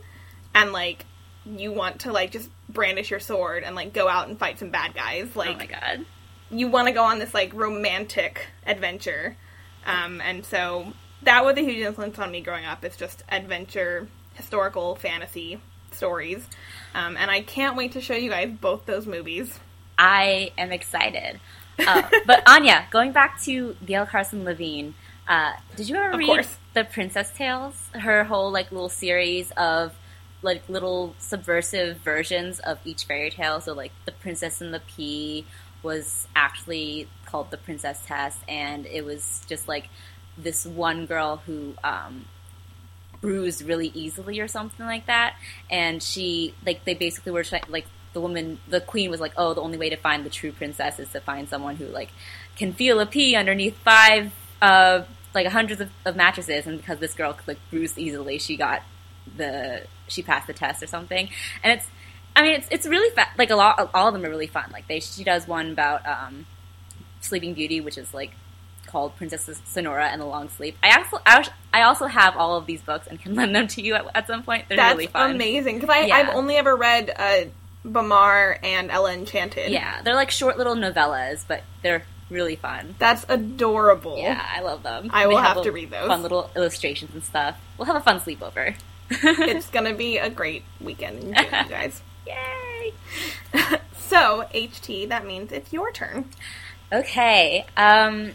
[0.54, 1.04] and like
[1.44, 4.70] you want to like just brandish your sword and like go out and fight some
[4.70, 5.36] bad guys.
[5.36, 6.06] Like, oh Like my god.
[6.50, 9.36] you want to go on this like romantic adventure,
[9.88, 12.84] um, and so that was a huge influence on me growing up.
[12.84, 16.46] It's just adventure, historical fantasy stories,
[16.94, 19.58] um, and I can't wait to show you guys both those movies.
[19.98, 21.40] I am excited.
[21.78, 24.94] Uh, but Anya, going back to Gail Carson Levine,
[25.26, 26.56] uh, did you ever Of read course.
[26.74, 27.74] the Princess Tales?
[27.94, 29.94] Her whole like little series of
[30.42, 33.60] like little subversive versions of each fairy tale.
[33.60, 35.44] So like the Princess and the Pea
[35.82, 39.88] was actually called the Princess Test, and it was just like
[40.36, 42.24] this one girl who um,
[43.20, 45.34] bruised really easily or something like that.
[45.70, 49.60] And she, like, they basically were like, the woman, the queen was like, oh, the
[49.60, 52.10] only way to find the true princess is to find someone who, like,
[52.56, 55.02] can feel a pee underneath five, uh,
[55.34, 56.66] like, hundreds of, of mattresses.
[56.66, 58.82] And because this girl could, like, bruised easily, she got
[59.36, 61.28] the, she passed the test or something.
[61.62, 61.86] And it's,
[62.34, 64.70] I mean, it's, it's really fa- like, a lot, all of them are really fun.
[64.72, 66.46] Like, they, she does one about, um,
[67.20, 68.32] Sleeping Beauty, which is, like,
[68.86, 70.76] called Princess Sonora and the Long Sleep.
[70.82, 71.18] I also
[71.74, 74.26] I also have all of these books and can lend them to you at, at
[74.26, 74.64] some point.
[74.68, 75.32] They're That's really fun.
[75.32, 76.16] amazing because I Yeah.
[76.16, 77.40] I've only ever read uh,
[77.84, 79.70] Bamarre and Ella Enchanted.
[79.70, 82.94] Yeah, they're like short little novellas, but they're really fun.
[82.98, 84.16] that's adorable.
[84.18, 85.10] Yeah, I love them.
[85.12, 86.08] I They will have a- to read those.
[86.08, 87.58] Fun little illustrations and stuff.
[87.76, 88.74] We'll have a fun sleepover.
[89.10, 91.34] it's gonna be a great weekend, June, you
[91.68, 92.00] guys.
[92.26, 92.94] Yay!
[93.98, 96.30] So HT, that means it's your turn.
[96.92, 97.66] Okay.
[97.76, 98.32] Um,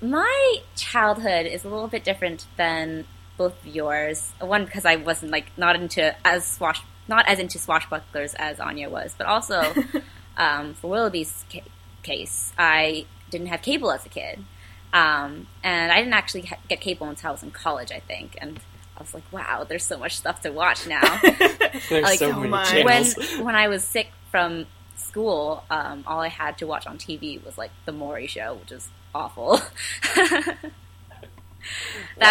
[0.00, 4.32] my childhood is a little bit different than both of yours.
[4.40, 8.88] One because I wasn't like not into as swash not as into swashbucklers as Anya
[8.88, 9.60] was, but also
[10.36, 11.62] um, for Willoughby's ca-
[12.02, 14.44] case, I didn't have cable as a kid,
[14.92, 18.36] um, and I didn't actually ha- get cable until I was in college, I think,
[18.40, 18.58] and.
[18.96, 22.36] I was like, "Wow, there's so much stuff to watch now." There's Like, so so
[22.38, 22.50] many
[22.84, 23.38] when channels.
[23.40, 24.66] when I was sick from
[25.10, 28.72] school, um, all I had to watch on TV was like the Maury Show, which
[28.72, 29.60] is awful.
[30.16, 30.72] that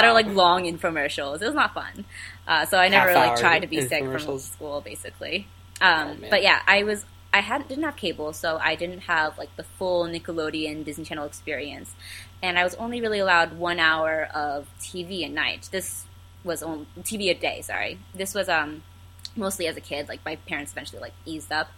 [0.04, 0.10] Wow.
[0.10, 1.42] are like long infomercials.
[1.42, 2.06] It was not fun.
[2.48, 5.48] Uh, so I never like tried to be sick from school, basically.
[5.82, 6.30] Oh, Um, man.
[6.30, 9.64] but yeah, I was I had didn't have cable, so I didn't have like the
[9.64, 11.94] full Nickelodeon Disney Channel experience,
[12.42, 15.70] and I was only really allowed one hour of TV a night.
[15.72, 16.06] This
[16.44, 17.62] was on TV a day.
[17.62, 18.82] Sorry, this was um
[19.36, 20.10] mostly as a kid.
[20.10, 21.70] Like my parents eventually like eased up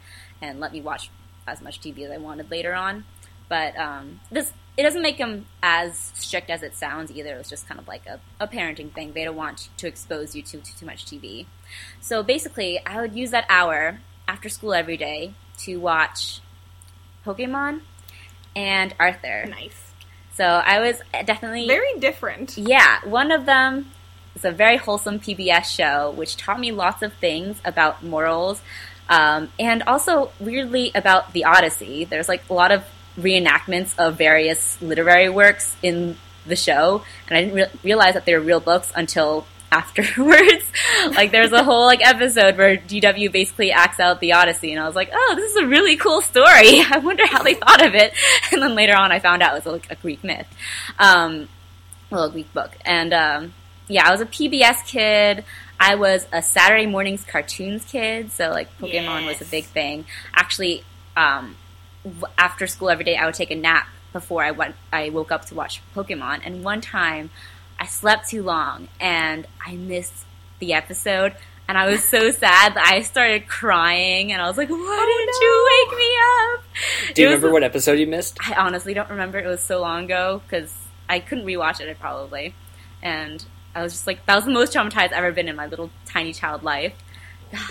[0.42, 1.10] and let me watch
[1.48, 3.06] as much TV as I wanted later on.
[3.50, 7.36] But um, this it doesn't make them as strict as it sounds either.
[7.36, 9.12] It's just kind of like a, a parenting thing.
[9.14, 11.46] They don't want to expose you to, to too much TV.
[12.00, 16.40] So basically, I would use that hour after school every day to watch
[17.26, 17.82] Pokemon
[18.56, 19.46] and Arthur.
[19.48, 19.92] nice.
[20.34, 22.58] So I was definitely Very different.
[22.58, 23.92] yeah, one of them
[24.36, 28.62] is a very wholesome PBS show, which taught me lots of things about morals,
[29.12, 32.06] um, and also weirdly about the Odyssey.
[32.06, 32.86] There's like a lot of
[33.20, 38.34] reenactments of various literary works in the show, and I didn't re- realize that they
[38.34, 40.64] were real books until afterwards.
[41.12, 44.88] like there's a whole like episode where DW basically acts out the Odyssey, and I
[44.88, 46.80] was like, oh, this is a really cool story.
[46.90, 48.14] I wonder how they thought of it.
[48.54, 50.48] And then later on, I found out it was like a Greek myth.
[51.00, 51.50] Um,
[52.12, 52.72] a Greek book.
[52.86, 53.54] And um,
[53.88, 55.44] yeah, I was a PBS kid.
[55.82, 60.06] I was a Saturday mornings cartoons kid, so like Pokemon was a big thing.
[60.32, 60.84] Actually,
[61.18, 61.56] um,
[62.38, 64.76] after school every day, I would take a nap before I went.
[64.94, 66.42] I woke up to watch Pokemon.
[66.46, 67.32] And one time,
[67.80, 70.26] I slept too long and I missed
[70.60, 71.34] the episode.
[71.68, 75.42] And I was so sad that I started crying, and I was like, "Why didn't
[75.42, 78.38] you wake me up?" Do you It was remember what episode you missed?
[78.48, 79.40] I honestly don't remember.
[79.40, 80.76] It was so long ago because
[81.10, 82.54] I couldn't rewatch it probably,
[83.02, 85.68] and I was just like, that was the most traumatized I've ever been in my
[85.68, 86.94] little tiny child life.
[87.52, 87.62] God,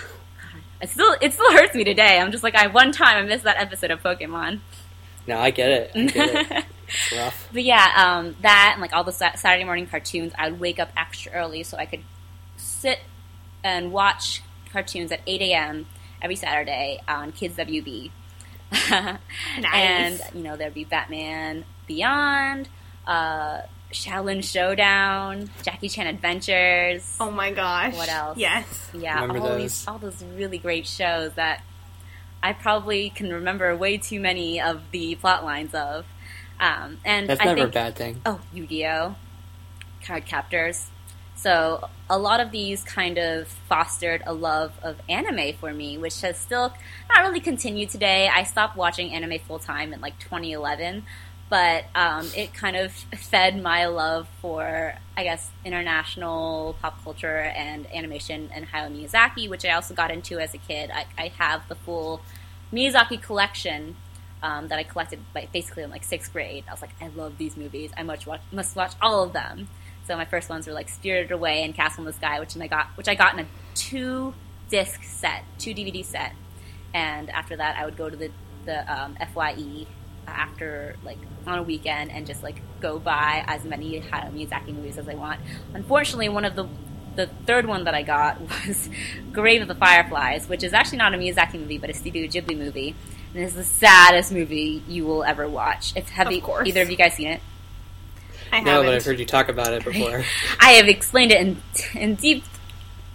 [0.81, 2.19] it still it still hurts me today.
[2.19, 4.61] I'm just like, I one time I missed that episode of Pokemon.
[5.27, 5.91] No, I get it.
[5.95, 6.65] I get it.
[6.91, 7.49] It's rough.
[7.53, 10.81] But yeah, um, that and like all the Sa- Saturday morning cartoons, I would wake
[10.81, 12.03] up extra early so I could
[12.57, 12.99] sit
[13.63, 15.87] and watch cartoons at 8 a.m.
[16.21, 18.11] every Saturday on Kids WB.
[18.91, 19.19] nice.
[19.73, 22.69] And you know there'd be Batman Beyond,
[23.07, 27.17] uh, Xiaolin Showdown, Jackie Chan Adventures.
[27.19, 27.95] Oh my gosh.
[27.97, 28.39] What else?
[28.39, 28.91] Yes.
[28.95, 29.59] yeah, Remember all those.
[29.63, 31.63] these all those really great shows that
[32.43, 36.07] I probably can remember way too many of the plot lines of.
[36.61, 38.21] Um, and That's I never think, a bad thing.
[38.27, 39.17] Oh, Yu-Gi-Oh,
[40.05, 40.89] card captors.
[41.37, 46.21] So a lot of these kind of fostered a love of anime for me, which
[46.21, 46.75] has still
[47.09, 48.29] not really continued today.
[48.33, 51.03] I stopped watching anime full time in like 2011,
[51.51, 57.93] but um, it kind of fed my love for, I guess, international pop culture and
[57.93, 60.93] animation and Hayao Miyazaki, which I also got into as a kid.
[60.95, 62.23] I, I have the full
[62.73, 63.97] Miyazaki collection
[64.45, 66.65] um, that I collected like basically in like sixth grade.
[66.69, 67.91] I was like, I love these movies.
[67.97, 69.69] I must watch, must watch all of them.
[70.07, 72.69] So my first ones were like Spirited Away and Castle in the Sky, which I
[72.69, 74.35] got, which I got in a two
[74.71, 76.33] disc set, two DVD set.
[76.95, 78.31] And after that, I would go to the
[78.67, 79.87] the um, Fye
[80.27, 84.99] after like on a weekend and just like go buy as many Hayao Miyazaki movies
[84.99, 85.41] as I want.
[85.75, 86.67] Unfortunately, one of the
[87.17, 88.89] the third one that I got was
[89.33, 92.57] Grave of the Fireflies, which is actually not a Miyazaki movie, but a Studio Ghibli
[92.57, 92.95] movie,
[93.35, 95.93] and it's the saddest movie you will ever watch.
[95.97, 96.69] If have Of you, course.
[96.69, 97.41] either of you guys seen it?
[98.53, 98.87] I No, haven't.
[98.87, 100.25] but I've heard you talk about it before.
[100.61, 101.63] I have explained it in
[101.95, 102.45] in deep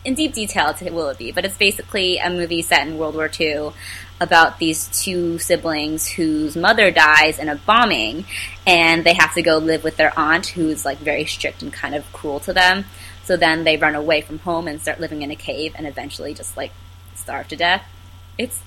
[0.04, 3.72] in deep detail to Willoughby, but it's basically a movie set in World War II
[4.19, 8.25] about these two siblings whose mother dies in a bombing,
[8.65, 11.95] and they have to go live with their aunt, who's like very strict and kind
[11.95, 12.86] of cruel to them.
[13.23, 16.34] So then they run away from home and start living in a cave, and eventually
[16.34, 16.71] just like
[17.15, 17.84] starve to death.
[18.38, 18.62] It's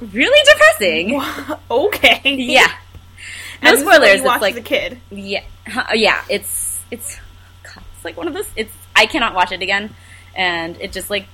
[0.00, 1.20] really depressing.
[1.70, 2.34] okay.
[2.34, 2.72] Yeah.
[3.62, 4.20] No And this is what spoilers.
[4.20, 5.00] It's like a kid.
[5.10, 5.42] yeah,
[5.94, 6.22] yeah.
[6.28, 7.18] It's it's
[7.62, 8.46] God, it's like one of those.
[8.54, 9.94] It's I cannot watch it again,
[10.34, 11.26] and it just like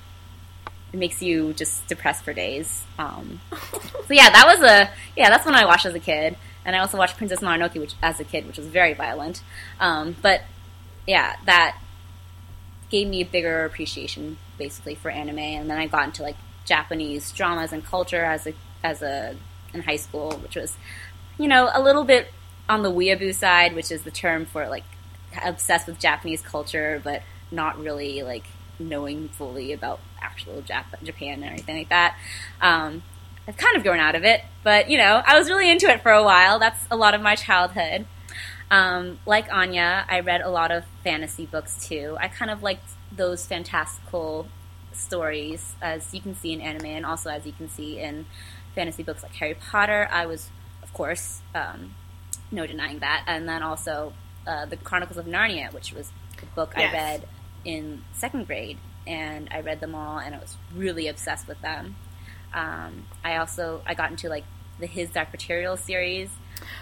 [0.92, 2.84] it makes you just depressed for days.
[2.98, 5.30] Um, so yeah, that was a yeah.
[5.30, 8.20] That's when I watched as a kid, and I also watched Princess Mononoke, which as
[8.20, 9.42] a kid, which was very violent.
[9.80, 10.42] Um, but
[11.06, 11.78] yeah, that
[12.90, 17.32] gave me a bigger appreciation basically for anime, and then I got into like Japanese
[17.32, 19.36] dramas and culture as a as a
[19.72, 20.76] in high school, which was
[21.38, 22.28] you know a little bit
[22.68, 24.84] on the weeaboo side, which is the term for like
[25.42, 28.44] obsessed with Japanese culture, but not really like
[28.78, 32.16] knowing fully about actual Jap- Japan and everything like that.
[32.60, 33.02] Um,
[33.46, 36.02] I've kind of grown out of it, but you know, I was really into it
[36.02, 36.58] for a while.
[36.58, 38.06] That's a lot of my childhood.
[38.70, 42.16] Um, like Anya, I read a lot of fantasy books too.
[42.20, 44.48] I kind of liked those fantastical
[44.92, 48.26] stories, as you can see in anime, and also as you can see in
[48.74, 50.08] fantasy books like Harry Potter.
[50.10, 50.50] I was,
[50.82, 51.94] of course, um,
[52.50, 53.24] no denying that.
[53.26, 54.12] And then also
[54.46, 56.94] uh, the Chronicles of Narnia, which was a book Yes.
[56.94, 57.28] I read
[57.64, 61.96] in second grade, and I read them all, and I was really obsessed with them.
[62.54, 64.44] Um, I also I got into like
[64.78, 66.28] the His Dark Materials series,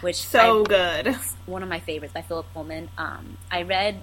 [0.01, 0.63] which So I-
[1.03, 1.15] good.
[1.45, 2.89] one of my favorites by Philip Pullman.
[2.97, 4.01] Um, I read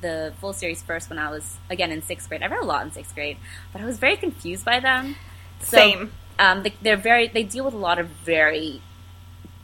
[0.00, 2.42] the full series first when I was again in sixth grade.
[2.42, 3.38] I read a lot in sixth grade,
[3.72, 5.16] but I was very confused by them.
[5.62, 6.12] So, Same.
[6.38, 8.82] Um, they, they're very they deal with a lot of very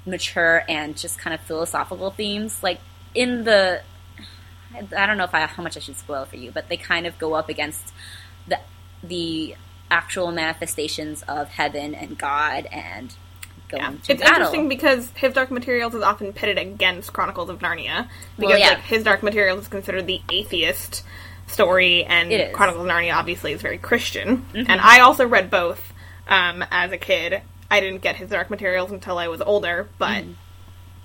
[0.07, 2.63] mature and just kind of philosophical themes.
[2.63, 2.81] Like
[3.15, 3.83] in the,
[4.97, 7.07] I don't know if I how much I should spoil for you, but they kind
[7.07, 7.93] of go up against
[8.47, 8.59] the
[9.03, 9.57] the
[9.91, 13.15] actual manifestations of heaven and God and
[13.69, 13.91] going Yeah.
[13.91, 14.37] to It's battle.
[14.37, 18.69] interesting because His Dark Materials is often pitted against Chronicles of Narnia because Well, yeah.
[18.71, 21.05] like His Dark Materials is considered the atheist
[21.47, 22.31] story, and.
[22.31, 22.55] Mm-hmm.
[22.55, 24.47] Chronicles of Narnia obviously is very Christian.
[24.55, 25.93] And I also read both
[26.29, 27.43] um, as a kid.
[27.71, 30.33] I didn't get His Dark Materials until I was older, but Mm-hmm.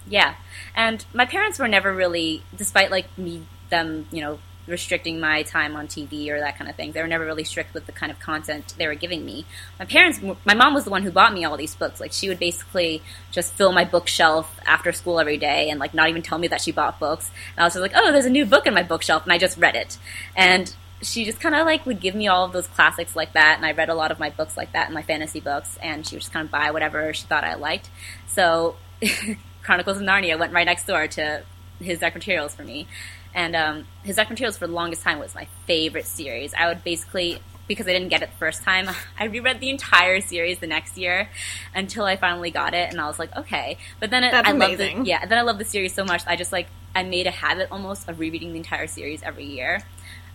[0.10, 0.36] Yeah,
[0.74, 5.76] and my parents were never really, despite like me them, you know, restricting my time
[5.76, 6.92] on TV or that kind of thing.
[6.92, 9.46] They were never really strict with the kind of content they were giving me.
[9.80, 12.00] My parents, my mom was the one who bought me all these books.
[12.00, 13.02] Like she would basically
[13.32, 16.62] just fill my bookshelf after school every day and like not even tell me that
[16.62, 17.32] she bought books.
[17.56, 19.38] And I was just like, oh, there's a new book in my bookshelf, and I
[19.38, 19.98] just read it.
[20.36, 23.58] And she just kind of like would give me all of those classics like that,
[23.58, 26.06] and I read a lot of my books like that, and my fantasy books, and
[26.06, 27.90] she would just kind of buy whatever she thought I liked.
[28.28, 28.76] So
[29.64, 31.44] Chronicles of Narnia went right next door to
[31.80, 32.88] his Dark Materials for me.
[33.38, 36.56] And um, his Dark Materials for the longest time was my favorite series.
[36.56, 40.22] I would basically, because I didn't get it the first time, I reread the entire
[40.22, 41.30] series the next year
[41.76, 43.78] until I finally got it, and I was like, okay.
[44.00, 45.06] But then it, I loved it.
[45.06, 46.24] Yeah, then I loved the series so much.
[46.26, 49.84] I just like I made a habit almost of rereading the entire series every year.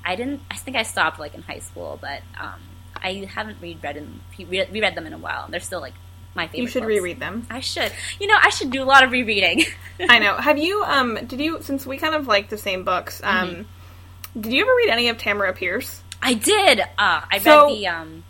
[0.05, 0.43] I didn't.
[0.49, 2.61] I think I stopped like in high school, but um,
[2.95, 5.49] I haven't reread them, reread them in a while.
[5.51, 5.95] They're still like
[6.35, 6.61] my favorite.
[6.63, 6.89] you should books.
[6.89, 7.47] reread them.
[7.51, 7.93] I should.
[8.21, 9.65] You know, I should do a lot of rereading.
[10.09, 10.37] I know.
[10.37, 10.83] Have you?
[10.85, 11.59] Um, did you?
[11.63, 14.41] Since we kind of like the same books, um, Mm-hmm.
[14.41, 16.03] did you ever read any of Tamora Pierce?
[16.23, 16.81] I did.
[16.81, 18.25] Uh, I So- read the um,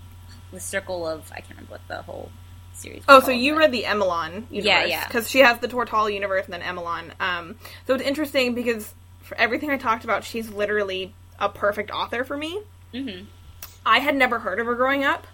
[0.52, 1.30] the Circle of.
[1.32, 2.30] I can't remember what the whole
[2.74, 3.02] series.
[3.08, 4.50] Oh, was so you but- read the Emelan universe?
[4.64, 5.06] Yeah, yeah.
[5.06, 7.12] Because she has the Tortall universe and then Emelan.
[7.20, 12.24] Um, so it's interesting because for everything I talked about, she's literally a perfect author
[12.24, 12.60] for me.
[12.92, 13.26] Mhm.
[13.86, 15.26] I had never heard of her growing up.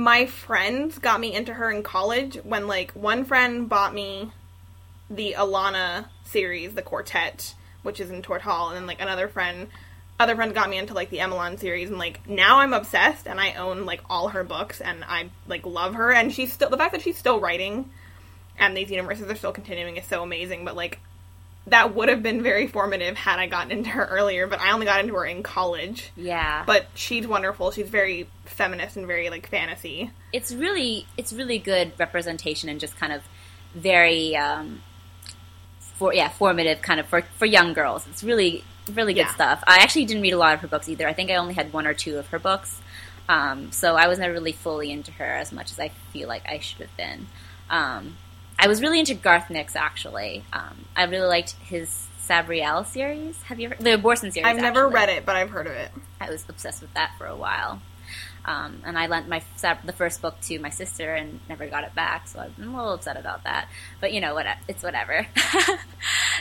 [0.00, 4.32] My friends got me into her in college when, like, one friend bought me
[5.10, 9.68] the Alanna series, the Quartet, which is in Tortall, and then like another friend,
[10.18, 13.38] other friend got me into like the Emelan series, and like now I'm obsessed, and
[13.38, 16.78] I own like all her books, and I like love her, and she's still the
[16.78, 17.90] fact that she's still writing,
[18.58, 20.64] and these universes are still continuing is so amazing.
[20.64, 20.98] But like
[21.66, 24.86] that would have been very formative had I gotten into her earlier, but I only
[24.86, 26.10] got into her in college.
[26.16, 27.70] Yeah, But she's wonderful.
[27.70, 30.10] She's very feminist and very like fantasy.
[30.32, 33.22] it's really it's really good representation and just kind of
[33.74, 34.82] very um,
[35.78, 38.06] for yeah formative kind of for for young girls.
[38.08, 39.34] It's really really good Yeah.
[39.34, 39.62] stuff.
[39.66, 41.06] I actually didn't read a lot of her books either.
[41.06, 42.80] I think I only had one or two of her books,
[43.28, 46.48] um, so I was never really fully into her as much as I feel like
[46.48, 47.26] I should have been.
[47.68, 48.16] Um,
[48.60, 50.44] I was really into Garth Nix actually.
[50.52, 53.40] Um, I really liked his Sabriel series.
[53.42, 54.44] Have you heard the Abhorsen series?
[54.44, 54.94] I've never actually.
[54.94, 55.90] read it, but I've heard of it.
[56.20, 57.80] I was obsessed with that for a while.
[58.44, 59.42] Um, and I lent my
[59.84, 62.94] the first book to my sister and never got it back, so I'm a little
[62.94, 63.68] upset about that.
[64.00, 64.46] But you know what?
[64.68, 65.26] It's whatever.
[65.66, 65.76] so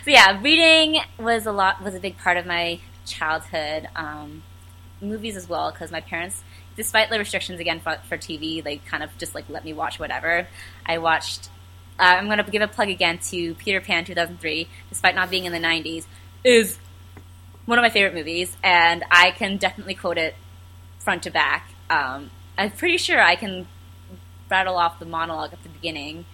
[0.06, 3.88] yeah, reading was a lot was a big part of my childhood.
[3.96, 4.44] Um,
[5.02, 6.44] movies as well because my parents,
[6.76, 10.00] despite the restrictions again for, for TV, they kind of just like let me watch
[10.00, 10.48] whatever.
[10.86, 11.50] I watched.
[12.00, 15.46] Uh, I'm going to give a plug again to Peter Pan 2003, despite not being
[15.46, 16.06] in the 90s,
[16.44, 16.78] is
[17.66, 20.36] one of my favorite movies, and I can definitely quote it
[21.00, 21.70] front to back.
[21.90, 23.68] Um, I'm pretty sure I can
[24.50, 26.26] rattle off the monologue at the beginning,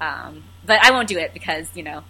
[0.00, 2.04] um, but I won't do it because you know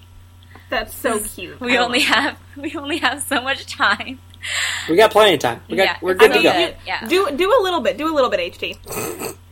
[0.70, 1.60] That's so cute.
[1.60, 4.18] we I only have we only have so much time.
[4.88, 5.60] We got plenty of time.
[5.68, 6.58] We got, Yeah, we're good I to go.
[6.58, 7.06] you- Yeah.
[7.06, 7.96] Do do a little bit.
[7.98, 8.78] Do a little bit, HT.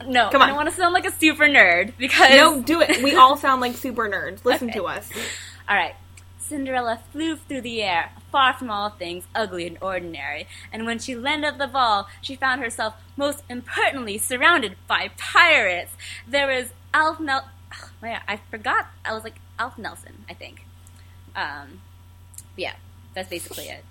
[0.06, 0.48] No, Come I on.
[0.48, 3.02] don't want to sound like a super nerd because No, do it.
[3.02, 4.44] We all sound like super nerds.
[4.44, 4.78] Listen Okay.
[4.78, 5.08] to us.
[5.68, 5.94] All right.
[6.38, 11.14] Cinderella flew through the air, far from all things ugly and ordinary, and when she
[11.14, 15.92] landed the ball, she found herself most impertinently surrounded by pirates.
[16.28, 17.48] There was Alf Mel.
[17.72, 18.88] Oh, man, I forgot.
[19.02, 20.66] I was like Alf Nelson, I think.
[21.34, 21.80] Um,
[22.56, 22.74] yeah,
[23.14, 23.82] that's basically it.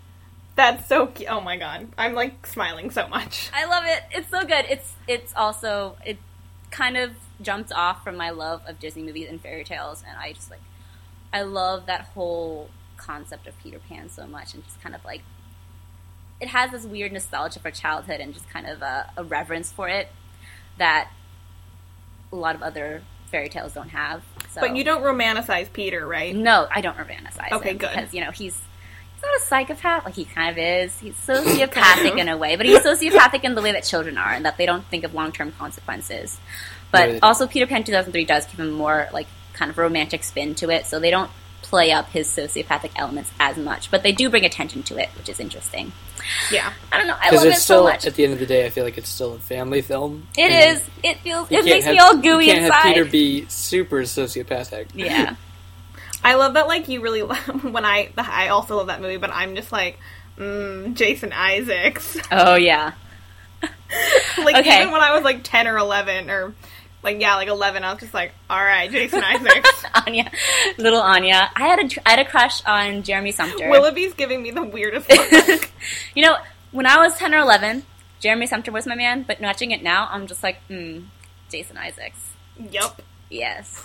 [0.62, 1.28] That's so cute.
[1.32, 1.88] Oh my god.
[1.98, 3.50] I'm like smiling so much.
[3.52, 4.04] I love it.
[4.12, 4.66] It's so good.
[4.70, 6.20] It's it's also it
[6.70, 10.34] kind of jumped off from my love of Disney movies and fairy tales, and I
[10.34, 10.62] just like
[11.34, 15.24] I love that whole concept of Peter Pan so much, and just kind of like
[16.40, 19.90] it has this weird nostalgia for childhood and just kind of a, a reverence for
[19.90, 20.10] it
[20.78, 21.10] that
[22.32, 23.02] a lot of other
[23.32, 24.24] fairy tales don't have.
[24.52, 24.62] So.
[24.62, 26.36] But you don't romanticize Peter, right?
[26.36, 27.90] No, I don't romanticize Okay, him good.
[27.90, 28.62] because you know he's
[29.22, 30.06] he's not a psychopath.
[30.06, 30.98] Like he kind of is.
[31.00, 34.46] He's sociopathic in a way, but he's sociopathic in the way that children are, and
[34.46, 36.40] that they don't think of long term consequences.
[36.92, 37.20] But Right.
[37.24, 40.86] also, Peter Pan 2003 does give him more like kind of romantic spin to it,
[40.86, 44.84] so they don't play up his sociopathic elements as much, but they do bring attention
[44.84, 45.92] to it, which is interesting.
[46.52, 46.74] Yeah.
[46.92, 47.16] I don't know.
[47.20, 48.06] I love it still so much.
[48.06, 50.28] at the end of the day, I feel like it's still a family film.
[50.38, 50.84] It is.
[51.04, 51.48] It feels.
[51.50, 52.76] It makes have- me all gooey You can't inside.
[52.82, 54.88] have Peter be super sociopathic.
[54.94, 55.36] yeah.
[56.24, 57.22] I love that like you really
[57.62, 59.98] when I I also love that movie, but I'm just like
[60.38, 62.18] mm, Jason Isaacs.
[62.32, 62.94] Oh yeah.
[64.40, 64.82] like Okay.
[64.82, 66.54] even when I was like 10 or 11 or
[67.04, 70.30] like yeah, like 11, I was just like, "All right, Jason Isaacs." Anya,
[70.78, 71.50] little Anya.
[71.56, 73.70] I had a I had a crush on Jeremy Sumpter.
[73.72, 75.72] Willoughby's giving me the weirdest look.
[76.14, 76.38] you know,
[76.72, 77.84] when I was ten or eleven,
[78.20, 79.24] Jeremy Sumpter was my man.
[79.24, 81.00] But watching it now, I'm just like, hmm,
[81.50, 82.20] Jason Isaacs.
[82.60, 83.02] Yep.
[83.32, 83.84] Yes.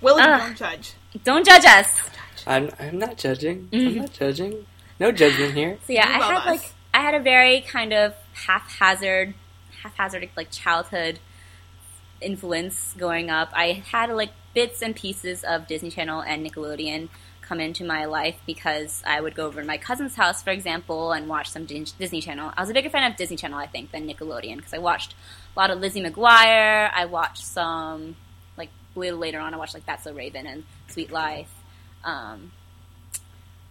[0.00, 0.40] Willoughby, Ugh.
[0.40, 0.92] don't judge.
[1.24, 2.10] Don't judge us.
[2.46, 3.68] I'm, I'm not judging.
[3.72, 3.98] I'm mm-hmm.
[4.00, 4.66] not judging.
[5.00, 5.78] No judgment here.
[5.86, 6.46] So yeah, You I love had us.
[6.46, 9.34] like I had a very kind of haphazard,
[9.82, 11.20] haphazard like childhood
[12.20, 13.50] influence going up.
[13.52, 17.08] I had like bits and pieces of Disney Channel and Nickelodeon
[17.42, 21.12] come into my life because I would go over to my cousin's house, for example,
[21.12, 22.52] and watch some Dis- Disney Channel.
[22.56, 25.14] I was a bigger fan of Disney Channel, I think, than Nickelodeon because I watched
[25.56, 26.90] a lot of Lizzie McGuire.
[26.94, 28.16] I watched some
[28.56, 29.54] like a little later on.
[29.54, 31.52] I watched like That's So Raven and Suite Life.
[32.04, 32.52] Um,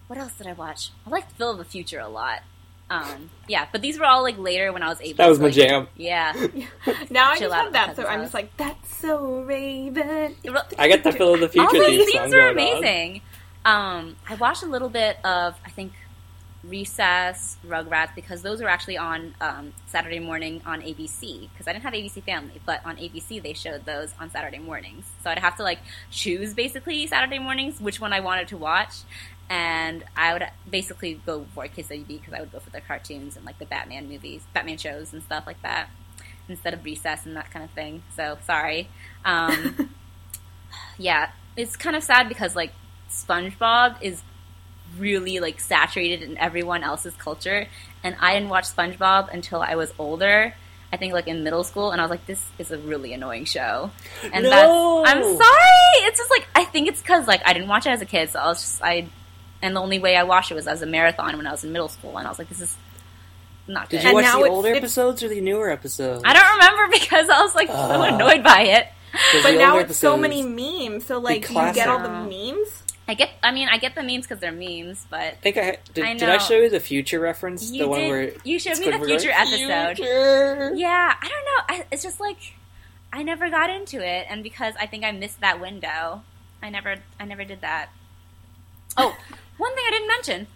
[0.08, 0.92] what else did I watch?
[1.06, 2.42] I liked Phil of the Future a lot.
[2.90, 5.18] Um, yeah, but these were all like later when I was able.
[5.18, 5.88] That was to, my like- jam.
[5.98, 6.32] Yeah,
[7.10, 10.36] Now I just out have that, so I'm just like, "That's so Raven."
[10.80, 13.22] I got the Phil of the all Future these theme song are amazing.
[13.66, 15.92] Um, I watched a little bit of I think
[16.68, 21.84] Recess, Rugrats because those were actually on um, Saturday morning on ABC because I didn't
[21.84, 25.06] have ABC Family, but on ABC they showed those on Saturday mornings.
[25.24, 25.80] So I'd have to like
[26.12, 28.94] choose basically Saturday mornings which one I wanted to watch,
[29.50, 33.38] and I would basically go for Kids WB because I would go for the cartoons
[33.38, 35.90] and like the Batman movies, Batman shows and stuff like that
[36.50, 38.04] instead of Recess and that kind of thing.
[38.16, 38.90] So sorry.
[39.24, 39.92] Um,
[40.98, 42.72] yeah, it's kind of sad because like
[43.10, 44.22] SpongeBob is
[44.98, 47.68] really like saturated in everyone else's culture,
[48.04, 50.54] and I didn't watch SpongeBob until I was older.
[50.92, 53.46] I think like in middle school, and I was like, "This is a really annoying
[53.46, 53.92] show."
[54.24, 55.04] And No!
[55.04, 56.08] that's I'm sorry.
[56.08, 58.30] It's just like I think it's because like I didn't watch it as a kid,
[58.30, 59.08] so I was just I,
[59.62, 61.72] and the only way I watched it was as a marathon when I was in
[61.74, 62.76] middle school, and I was like, "This is
[63.68, 66.24] not Did you And watch now the it's- older it's- episodes or the newer episodes?
[66.26, 68.16] I don't remember because I was like so Ah.
[68.16, 68.88] annoyed by it.
[69.44, 71.06] But now older it's so many memes.
[71.06, 72.84] So like, do you get all the Uh, memes?
[73.10, 75.78] I get, I mean, I get the memes because they're memes, but I think I
[75.94, 76.04] did.
[76.04, 77.72] I did I show you the future reference?
[77.72, 79.96] you the one where you showed me the future episode.
[79.96, 81.62] "Future." Yeah, I don't know.
[81.70, 82.38] I, it's just like
[83.14, 86.24] I never got into it, and because I think I missed that window,
[86.62, 87.90] I never, I never did that.
[88.98, 89.18] Oh,
[89.58, 90.48] one thing I didn't mention,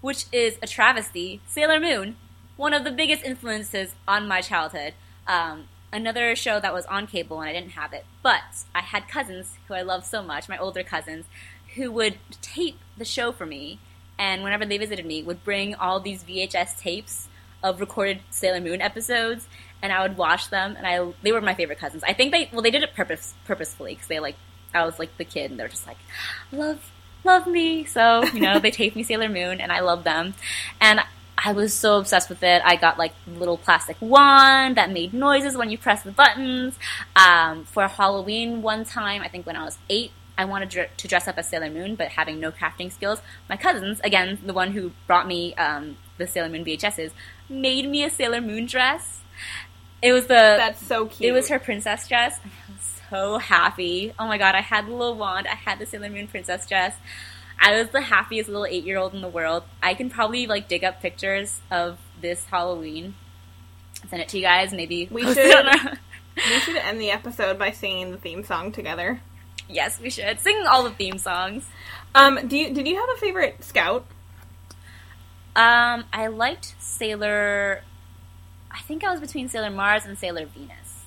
[0.00, 2.16] which is a travesty: Sailor Moon,
[2.56, 4.94] one of the biggest influences on my childhood.
[5.26, 8.40] Um, another show that was on cable, and I didn't have it, but
[8.74, 11.26] I had cousins who I love so much, my older cousins,
[11.74, 13.78] who would tape the show for me,
[14.18, 17.28] and whenever they visited me, would bring all these VHS tapes
[17.62, 19.46] of recorded Sailor Moon episodes,
[19.82, 22.02] and I would watch them, and I they were my favorite cousins.
[22.04, 24.36] I think they well they did it purpose purposefully because they like
[24.74, 25.98] I was like the kid, and they're just like
[26.52, 26.90] love
[27.24, 30.34] love me, so you know they taped me Sailor Moon, and I love them,
[30.80, 31.00] and.
[31.42, 32.60] I was so obsessed with it.
[32.66, 36.78] I got like little plastic wand that made noises when you press the buttons.
[37.16, 41.28] Um, for Halloween one time, I think when I was eight, I wanted to dress
[41.28, 43.20] up as Sailor Moon, but having no crafting skills.
[43.48, 47.10] My cousins, again, the one who brought me um, the Sailor Moon VHSs,
[47.48, 49.20] made me a Sailor Moon dress.
[50.00, 51.28] It was the That's so cute.
[51.28, 52.40] it was her princess dress.
[52.42, 54.14] I was so happy.
[54.18, 55.46] Oh my god, I had the little wand.
[55.46, 56.94] I had the Sailor Moon princess dress.
[57.60, 59.64] I was the happiest little eight year old in the world.
[59.82, 63.14] I can probably like dig up pictures of this Halloween.
[64.08, 64.72] Send it to you guys.
[64.72, 65.36] Maybe We should.
[65.36, 65.98] it on our-
[66.36, 69.20] We should end the episode by singing the theme song together.
[69.70, 71.66] Yes, we should sing all the theme songs.
[72.14, 74.06] Um, do you did you have a favorite scout?
[75.56, 77.82] Um, I liked Sailor.
[78.70, 81.04] I think I was between Sailor Mars and Sailor Venus.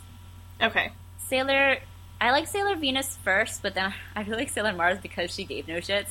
[0.62, 0.92] Okay.
[1.18, 1.78] Sailor,
[2.20, 5.68] I like Sailor Venus first, but then I really like Sailor Mars because she gave
[5.68, 6.10] no shits.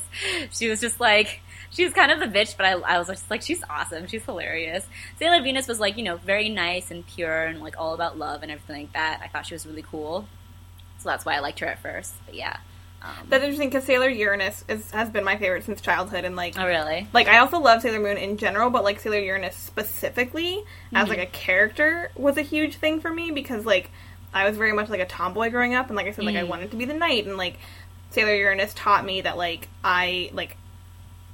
[0.51, 3.29] She was just like she was kind of the bitch, but I, I was just
[3.29, 4.85] like she's awesome, she's hilarious.
[5.19, 8.43] Sailor Venus was like you know very nice and pure and like all about love
[8.43, 9.21] and everything like that.
[9.23, 10.27] I thought she was really cool,
[11.03, 12.13] so that's why I liked her at first.
[12.25, 12.57] But yeah,
[13.03, 16.57] um, That's interesting because Sailor Uranus is, has been my favorite since childhood, and like,
[16.57, 17.07] oh really?
[17.11, 21.19] like I also love Sailor Moon in general, but like Sailor Uranus specifically as like
[21.19, 23.91] a character was a huge thing for me because like
[24.33, 26.43] I was very much like a tomboy growing up, and like I said, like I
[26.43, 27.57] wanted to be the knight, and like
[28.11, 30.55] Sailor Uranus taught me that like I like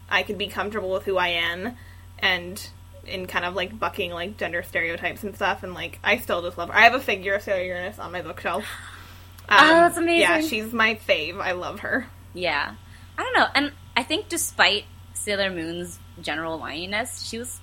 [0.09, 1.77] I could be comfortable with who I am,
[2.17, 2.67] and
[3.05, 6.57] in kind of like bucking like gender stereotypes and stuff, and like I still just
[6.57, 6.75] love her.
[6.75, 8.65] I have a figure of Sailor Uranus on my bookshelf.
[9.49, 10.21] Um, Oh, that's amazing.
[10.21, 11.39] Yeah, she's my fave.
[11.41, 12.07] I love her.
[12.33, 12.75] Yeah.
[13.17, 13.47] I don't know.
[13.55, 17.59] And I think despite Sailor Moon's general whininess, she was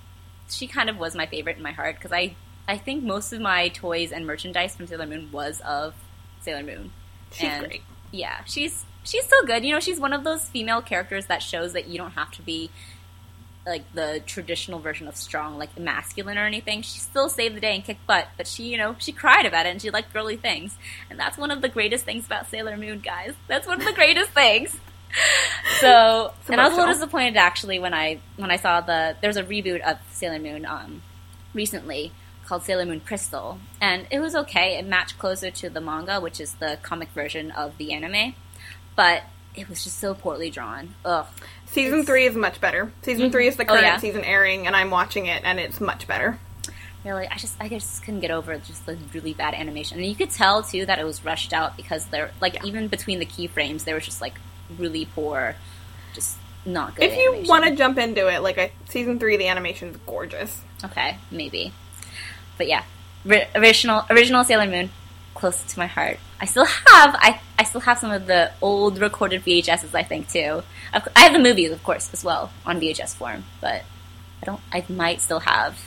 [0.49, 2.35] she kind of was my favorite in my heart because I
[2.67, 5.93] I think most of my toys and merchandise from Sailor Moon was of
[6.41, 6.91] Sailor Moon.
[7.31, 7.81] She's And, great.
[8.11, 9.63] Yeah, she's she's so good.
[9.65, 12.41] You know, she's one of those female characters that shows that you don't have to
[12.41, 12.69] be
[13.67, 16.81] like the traditional version of strong, like masculine or anything.
[16.81, 19.65] She still saved the day and kicked butt, but she, you know, she cried about
[19.65, 20.77] it and she liked girly things.
[21.09, 23.33] And that's one of the greatest things about Sailor Moon, guys.
[23.47, 24.77] That's one of the greatest things.
[25.79, 29.15] So, It's and I was a little disappointed actually when I when I saw the
[29.21, 31.01] there's a reboot of Sailor Moon um
[31.53, 32.11] recently
[32.45, 34.77] called Sailor Moon Crystal, and it was okay.
[34.77, 38.35] It matched closer to the manga, which is the comic version of the anime,
[38.95, 39.23] but
[39.55, 40.95] it was just so poorly drawn.
[41.03, 41.25] Ugh.
[41.71, 42.91] Season three is much better.
[43.03, 43.31] Season mm-hmm.
[43.31, 43.97] three is the Oh, current yeah?
[43.97, 46.39] season airing, and I'm watching it, and it's much better.
[47.05, 50.15] Really, I just I just couldn't get over just the really bad animation, and you
[50.15, 52.65] could tell too that it was rushed out because they're like Yeah.
[52.65, 54.33] even between the keyframes there was just like
[54.77, 55.55] really poor,
[56.13, 57.05] just not good.
[57.05, 60.61] If you want to jump into it, like I, season three, the animation's gorgeous.
[60.83, 61.71] Okay, maybe.
[62.57, 62.83] But yeah,
[63.23, 64.89] ri- original original Sailor Moon,
[65.33, 66.17] close to my heart.
[66.39, 69.93] I still have I, I still have some of the old recorded VHSs.
[69.95, 70.61] I think too.
[70.93, 73.43] Cou- I have the movies, of course, as well on VHS form.
[73.61, 73.83] But
[74.41, 74.61] I don't.
[74.71, 75.79] I might still have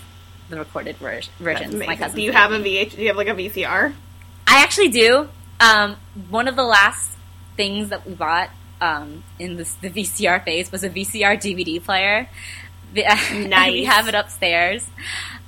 [0.49, 1.75] the recorded ver- versions.
[1.75, 2.17] My cousin.
[2.17, 2.97] Do you have a VH?
[2.97, 3.93] Do you have like a VCR?
[4.47, 5.29] I actually do.
[5.61, 5.97] Um,
[6.31, 7.13] one of the last
[7.57, 12.29] things that we bought um, in this, the VCR phase was a VCR DVD player.
[12.93, 13.05] The-
[13.73, 14.85] we have it upstairs.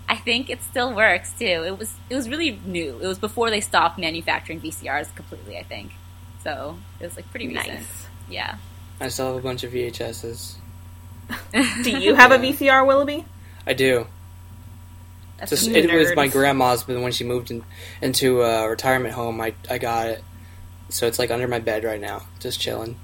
[0.09, 1.44] I think it still works too.
[1.44, 2.98] It was it was really new.
[3.00, 5.57] It was before they stopped manufacturing VCRs completely.
[5.59, 5.92] I think
[6.42, 6.76] so.
[7.00, 7.68] It was like pretty recent.
[7.68, 8.07] Nice.
[8.28, 8.57] Yeah.
[9.00, 10.55] I still have a bunch of VHSs.
[11.82, 13.24] Do you have a VCR, Willoughby?
[13.66, 14.07] I do.
[15.38, 15.90] That's Just amazing.
[15.90, 17.64] it was my grandma's, but when she moved in,
[18.00, 20.24] into a retirement home, I I got it.
[20.88, 22.96] So it's like under my bed right now, just chilling.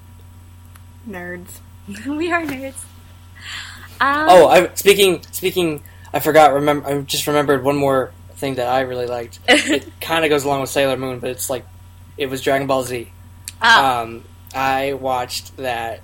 [1.09, 1.59] Nerds.
[2.07, 2.85] we are nerds.
[4.01, 5.83] Um, Oh, I speaking speaking.
[6.13, 6.55] I forgot.
[6.55, 9.39] Remember, I just remembered one more thing that I really liked.
[9.49, 11.67] It kind of goes along with Sailor Moon, but it's like
[12.17, 13.11] it was Dragon Ball Z.
[13.63, 16.01] oh, Um, I watched that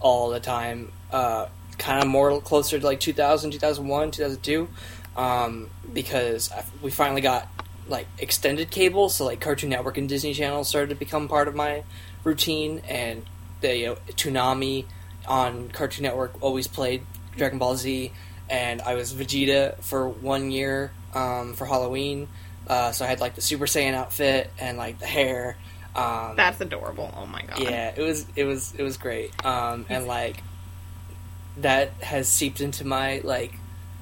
[0.00, 0.92] all the time.
[1.10, 1.46] Uh,
[1.78, 4.68] kind of more closer to like 2000, 2001, 2002,
[5.16, 7.48] um, because I, we finally got
[7.88, 11.54] like extended cable, so like Cartoon Network and Disney Channel started to become part of
[11.54, 11.82] my
[12.24, 13.24] routine, and
[13.60, 14.86] the you know, Toonami
[15.26, 17.04] on Cartoon Network always played
[17.36, 18.12] Dragon Ball Z,
[18.54, 22.28] and I was Vegeta for one year um, for Halloween.
[22.68, 25.56] Uh, so I had like the Super Saiyan outfit and like the hair.
[25.96, 27.12] Um, That's adorable.
[27.16, 27.58] Oh my god.
[27.58, 29.44] yeah, it was it was it was great.
[29.44, 30.36] Um, and like
[31.56, 33.54] that has seeped into my like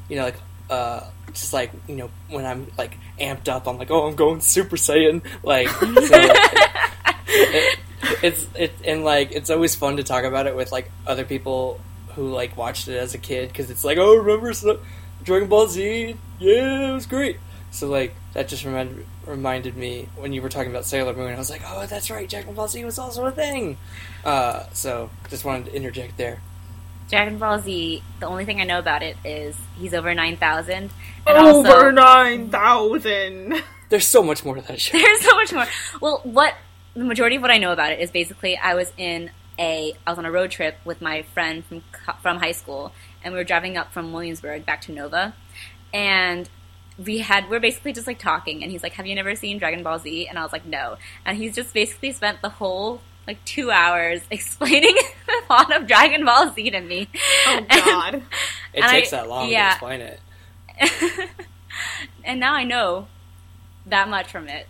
[0.08, 0.36] you know like
[0.68, 1.00] uh
[1.32, 4.76] just like you know when I'm like amped up, I'm like oh I'm going Super
[4.76, 5.86] Saiyan like so
[7.26, 7.78] it,
[8.22, 11.80] it's it and like it's always fun to talk about it with like other people
[12.14, 14.80] who like watched it as a kid because it's like oh remember so-
[15.22, 17.38] Dragon Ball Z yeah it was great
[17.70, 21.38] so like that just reminded reminded me when you were talking about Sailor Moon I
[21.38, 23.76] was like oh that's right Dragon Ball Z was also a thing
[24.24, 26.40] uh, so just wanted to interject there
[27.12, 28.02] Dragon Ball Z.
[28.20, 30.90] The only thing I know about it is he's over nine thousand,
[31.26, 33.62] Over also nine thousand.
[33.90, 35.66] there's so much more to that show There's so much more.
[36.00, 36.54] Well, what
[36.94, 39.30] the majority of what I know about it is basically I was in
[39.62, 41.82] a I was on a road trip with my friend from
[42.20, 42.92] from high school,
[43.22, 45.34] and we were driving up from Williamsburg back to Nova,
[45.94, 46.48] and
[46.98, 49.82] we had we're basically just like talking, and he's like, "Have you never seen Dragon
[49.82, 53.42] Ball Z?" And I was like, "No," and he's just basically spent the whole like
[53.44, 54.96] two hours explaining
[55.26, 57.08] the plot of Dragon Ball Z to me.
[57.46, 58.14] Oh god.
[58.74, 59.68] it and takes I- that long yeah.
[59.68, 60.20] to explain it
[62.24, 63.08] and now I know
[63.86, 64.66] that much from it.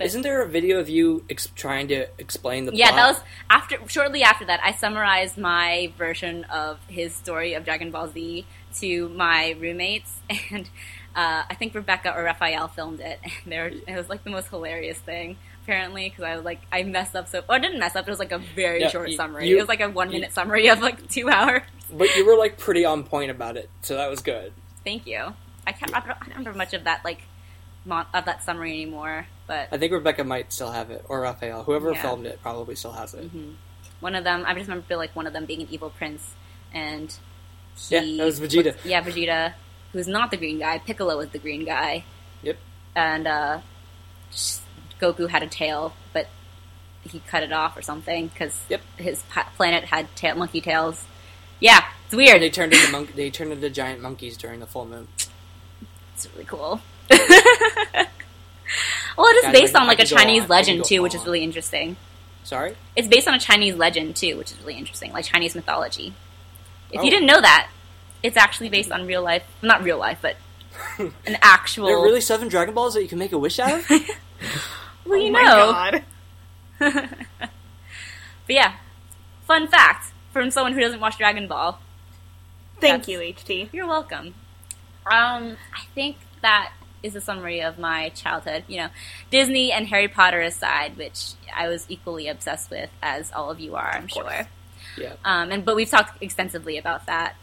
[0.00, 2.96] Isn't there a video of you ex- trying to explain the Yeah, plot?
[2.96, 3.20] that was
[3.50, 3.88] after.
[3.88, 8.46] Shortly after that, I summarized my version of his story of Dragon Ball Z
[8.80, 10.12] to my roommates,
[10.50, 10.68] and
[11.14, 13.20] uh, I think Rebecca or Raphael filmed it.
[13.44, 15.36] And were, it was like the most hilarious thing.
[15.62, 18.06] apparently because I was like I messed up so or I didn't mess up.
[18.06, 19.48] It was like a very Yeah, short you- summary.
[19.48, 21.62] you- it was like a one you- minute summary of like two hours.
[21.92, 24.52] But you were like pretty on point about it, so that was good.
[24.84, 25.32] Thank you.
[25.66, 25.94] I can't.
[25.94, 27.22] I don't I don't remember much of that like
[27.86, 29.26] mon- of that summary anymore.
[29.46, 32.00] But I think Rebecca might still have it, or Raphael, whoever Yeah.
[32.02, 33.30] filmed it, probably still has it.
[34.00, 36.32] one of them, I just remember like one of them being an evil prince,
[36.72, 37.14] and
[37.88, 38.76] Yeah, that was Vegeta.
[38.84, 39.54] yeah, Vegeta,
[39.92, 40.78] who's not the green guy.
[40.78, 42.04] Piccolo was the green guy,
[42.42, 42.56] Yep.
[42.96, 43.60] and uh,
[45.00, 46.28] Goku had a tail, but
[47.02, 48.80] he cut it off or something because Yep.
[48.96, 49.22] his
[49.56, 51.04] planet had tail- monkey tails.
[51.60, 52.40] Yeah, it's weird.
[52.42, 55.08] They turned into monk- they turned into giant monkeys during the full moon.
[56.14, 56.80] It's really cool.
[59.16, 60.48] well, it is Guys, based I- on like I a could go Chinese on.
[60.48, 61.96] Legend go too, which is really interesting.
[62.44, 62.76] Sorry.
[62.96, 66.14] It's based on a Chinese legend too, which is really interesting, like Chinese mythology.
[66.90, 67.04] If Oh.
[67.04, 67.68] you didn't know that,
[68.22, 70.36] it's actually based on real life, not real life, but
[70.98, 71.86] an actual.
[71.86, 73.88] There are really seven Dragon Balls that you can make a wish out of.
[75.06, 76.00] well, you oh my know.
[76.80, 77.08] God.
[78.46, 78.74] But yeah,
[79.46, 81.80] fun fact from someone who doesn't watch Dragon Ball.
[82.80, 83.70] Thank That's- you, HT.
[83.72, 84.34] You're welcome.
[85.06, 86.72] Um, I think that
[87.04, 88.64] is a summary of my childhood.
[88.66, 88.88] You know,
[89.30, 93.76] Disney and Harry Potter aside, which I was equally obsessed with, as all of you
[93.76, 94.48] are, I'm sure.
[94.98, 95.12] yeah.
[95.24, 97.36] Um, and but we've talked extensively about that.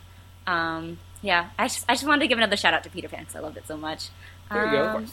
[0.48, 3.22] Um, yeah, I just I just wanted to give another shout out to Peter Pan
[3.22, 4.10] because I loved it so much.
[4.52, 4.88] There you go.
[4.98, 5.08] Um,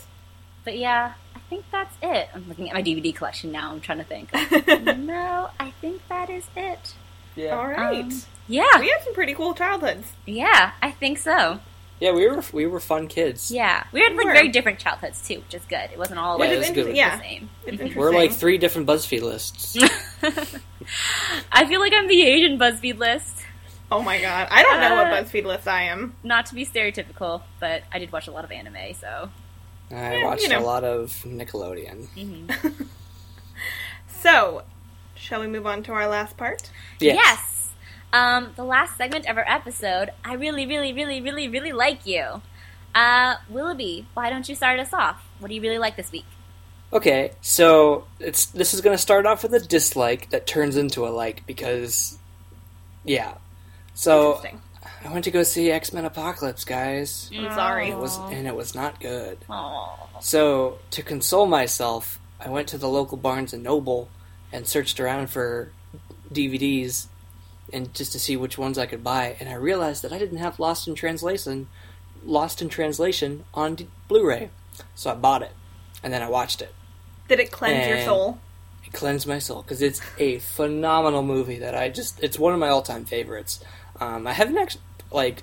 [0.64, 2.28] But yeah, I think that's it.
[2.34, 3.70] I'm looking at my DVD collection now.
[3.70, 4.30] I'm trying to think.
[4.99, 6.94] no, I think that is it.
[7.36, 7.57] Yeah.
[7.57, 8.05] All right.
[8.05, 10.12] Um, Yeah, we had some pretty cool childhoods.
[10.26, 11.61] yeah, I think so.
[12.01, 13.51] Yeah, we were we were fun kids.
[13.51, 14.32] Yeah, we had like Sure.
[14.32, 15.90] very different childhoods too, which is good.
[15.92, 16.86] It wasn't all Yeah, like it was good.
[16.94, 17.51] the same.
[17.62, 17.96] It's interesting.
[18.01, 19.76] We're like three different BuzzFeed lists.
[21.53, 23.36] I feel like I'm the Asian BuzzFeed list.
[23.90, 24.49] oh my god.
[24.51, 26.14] I don't know what Uh, BuzzFeed list I am.
[26.22, 29.30] Not to be stereotypical, but I did watch a lot of anime, so
[29.90, 30.61] I Yeah, watched you know.
[30.61, 32.07] a lot of Nickelodeon.
[34.20, 34.62] So,
[35.14, 36.70] shall we move on to our last part?
[37.01, 37.16] Yes.
[37.16, 37.57] Yes.
[38.12, 42.42] Um, the last segment of our episode, I really, really, really, really, really like you.
[42.94, 45.22] Uh, Willoughby, why don't you start us off?
[45.38, 46.24] What do you really like this week?
[46.90, 51.06] Okay, so it's this is going to start off with a dislike that turns into
[51.06, 52.18] a like because,
[53.04, 53.34] yeah.
[53.92, 54.42] So
[55.04, 57.30] I went to go see X Men Apocalypse, guys.
[57.36, 57.90] I'm sorry.
[57.90, 59.38] It was and it was not good.
[59.50, 64.09] Oh, So to console myself, I went to the local Barnes and Noble
[64.50, 65.70] and searched around for
[66.32, 67.09] DVDs
[67.72, 69.36] and just to see which ones I could buy.
[69.40, 71.68] And I realized that I didn't have Lost in Translation,
[72.24, 74.50] Lost in Translation on D- Blu-ray.
[74.94, 75.52] So I bought it,
[76.02, 76.74] and then I watched it.
[77.28, 78.38] Did it cleanse your soul?
[78.84, 82.58] It cleansed my soul because it's a phenomenal movie that I just it's one of
[82.58, 83.60] my all-time favorites.
[84.00, 85.42] Um, I haven't actually like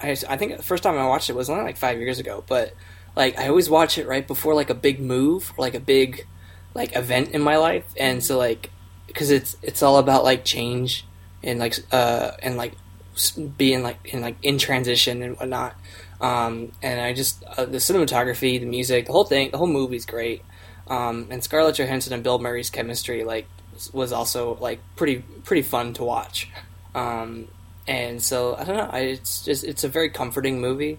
[0.00, 2.44] I, I think the first time I watched it was only like five years ago,
[2.46, 2.74] but
[3.16, 6.26] like I always watch it right before like a big move or like a big
[6.74, 8.70] like event in my life, and so like
[9.06, 11.04] because it's it's all about like change
[11.42, 12.72] and like uh and like
[13.56, 15.74] being like in like in transition and whatnot.
[16.20, 20.06] Um, and I just uh, the cinematography, the music, the whole thing, the whole movie's
[20.06, 20.42] great.
[20.88, 23.46] Um, and Scarlett Johansson and Bill Murray's chemistry like
[23.92, 26.48] was- also like pretty pretty fun to watch.
[26.94, 27.48] Um,
[27.86, 30.98] and so I don't know, I, it's just it's a very comforting movie.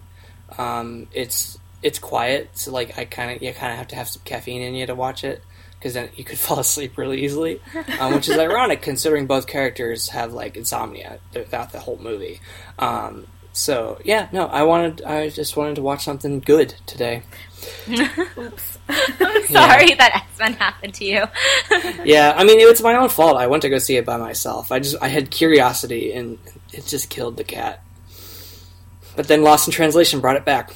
[0.57, 4.09] Um, it's it's quiet, so like I kind of you kind of have to have
[4.09, 5.41] some caffeine in you to watch it
[5.79, 7.61] because then you could fall asleep really easily,
[7.99, 12.39] um, which is ironic considering both characters have like insomnia throughout the whole movie.
[12.77, 17.23] Um, so yeah, no, I wanted I just wanted to watch something good today.
[17.89, 18.77] Oops.
[18.87, 21.23] I'm sorry that X Men happened to you.
[22.05, 23.37] yeah, I mean, it was my own fault.
[23.37, 24.71] I went to go see it by myself.
[24.71, 26.37] I just I had curiosity, and
[26.71, 27.83] it just killed the cat.
[29.15, 30.73] But then Lost in Translation brought it back.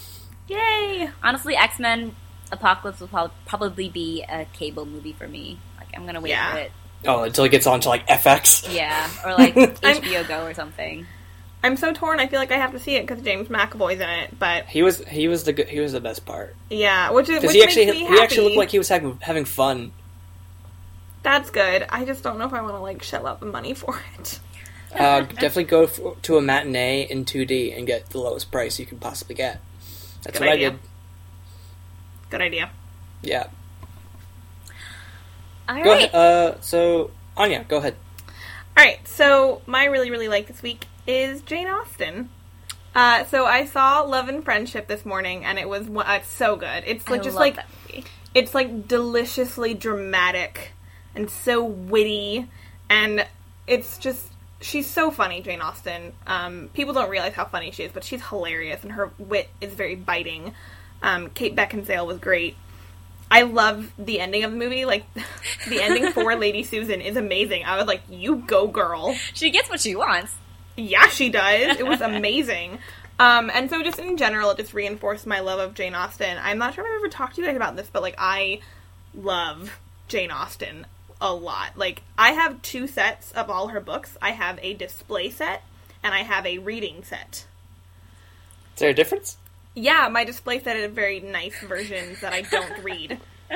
[0.47, 1.09] Yay!
[1.23, 2.15] Honestly, X Men
[2.53, 5.57] Apocalypse will prob- probably be a cable movie for me.
[5.77, 6.51] Like I'm gonna wait Yeah.
[6.53, 6.71] for it.
[7.05, 8.73] Oh, until it gets onto like FX.
[8.73, 11.05] Yeah, or like HBO Go or something.
[11.65, 12.19] I'm so torn.
[12.19, 14.37] I feel like I have to see it because James McAvoy's in it.
[14.39, 17.35] But He was he was the good, he was the best part yeah, which is
[17.41, 18.21] because which he actually makes me he happy.
[18.23, 19.91] actually looked like he was having having fun.
[21.23, 21.85] That's good.
[21.89, 24.39] I just don't know if I want to like shell out the money for it.
[24.93, 28.85] Uh, definitely go f to a matinee in 2D and get the lowest price you
[28.85, 29.59] can possibly get.
[30.21, 30.67] That's Good what idea.
[30.67, 30.79] I did.
[32.33, 32.71] Good idea.
[33.21, 33.45] Yeah.
[35.69, 36.11] All Go right.
[36.11, 36.15] ahead.
[36.15, 37.95] Uh, so Anya, go ahead.
[38.75, 42.29] All right, so my really really like this week is Jane Austen.
[42.95, 46.55] Uh, so I saw Love and Friendship this morning, and it was uh, it's so
[46.55, 46.83] good.
[46.87, 50.71] It's like I just love like it's like deliciously dramatic
[51.13, 52.49] and so witty,
[52.89, 53.27] and
[53.67, 54.25] it's just
[54.59, 56.13] she's so funny, Jane Austen.
[56.25, 59.71] Um, people don't realize how funny she is, but she's hilarious, and her wit is
[59.75, 60.55] very biting.
[61.03, 62.55] Um, Kate Beckinsale was great.
[63.29, 64.85] I love the ending of the movie.
[64.85, 65.05] Like
[65.67, 67.65] the ending for Lady Susan is amazing.
[67.65, 70.33] I was like, "You go, girl!" She gets what she wants.
[70.75, 71.77] Yeah, she does.
[71.77, 72.79] It was amazing.
[73.19, 76.37] Um, and so just in general, it just reinforced my love of Jane Austen.
[76.41, 78.61] I'm not sure if I've ever talked to you guys about this, but like I
[79.13, 80.87] love Jane Austen
[81.21, 81.77] a lot.
[81.77, 84.17] Like I have two sets of all her books.
[84.21, 85.63] I have a display set
[86.03, 87.45] and I have a reading set.
[88.75, 89.37] Is there a difference?
[89.75, 93.19] Yeah, my display set is very nice versions that I don't read.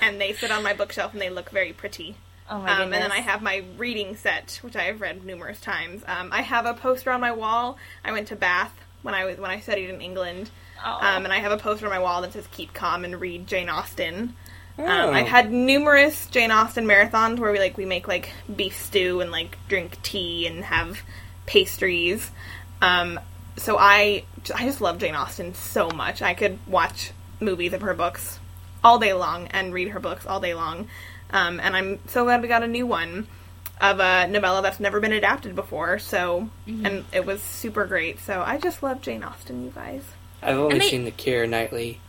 [0.00, 2.16] and they sit on my bookshelf and they look very pretty.
[2.50, 2.94] Oh my Um, goodness.
[2.94, 6.02] and then I have my reading set, which I have read numerous times.
[6.06, 7.78] Um, I have a poster on my wall.
[8.04, 8.72] I went to Bath
[9.02, 10.50] when I was when I studied in England,
[10.84, 10.92] Oh.
[11.00, 13.46] um, and I have a poster on my wall that says "Keep calm and read
[13.46, 14.34] Jane Austen."
[14.78, 14.84] Oh.
[14.84, 19.20] Um, I've had numerous Jane Austen marathons where we like we make like beef stew
[19.20, 21.02] and like drink tea and have
[21.46, 22.30] pastries.
[22.80, 23.18] Um,
[23.56, 24.24] so I
[24.54, 26.22] I just love Jane Austen so much.
[26.22, 28.38] I could watch movies of her books
[28.82, 30.88] all day long and read her books all day long.
[31.30, 33.26] Um, and I'm so glad we got a new one
[33.80, 35.98] of a novella that's never been adapted before.
[35.98, 38.18] So and it was super great.
[38.20, 40.02] So I just love Jane Austen, you guys.
[40.42, 42.00] I've only they- seen the Keira Knightley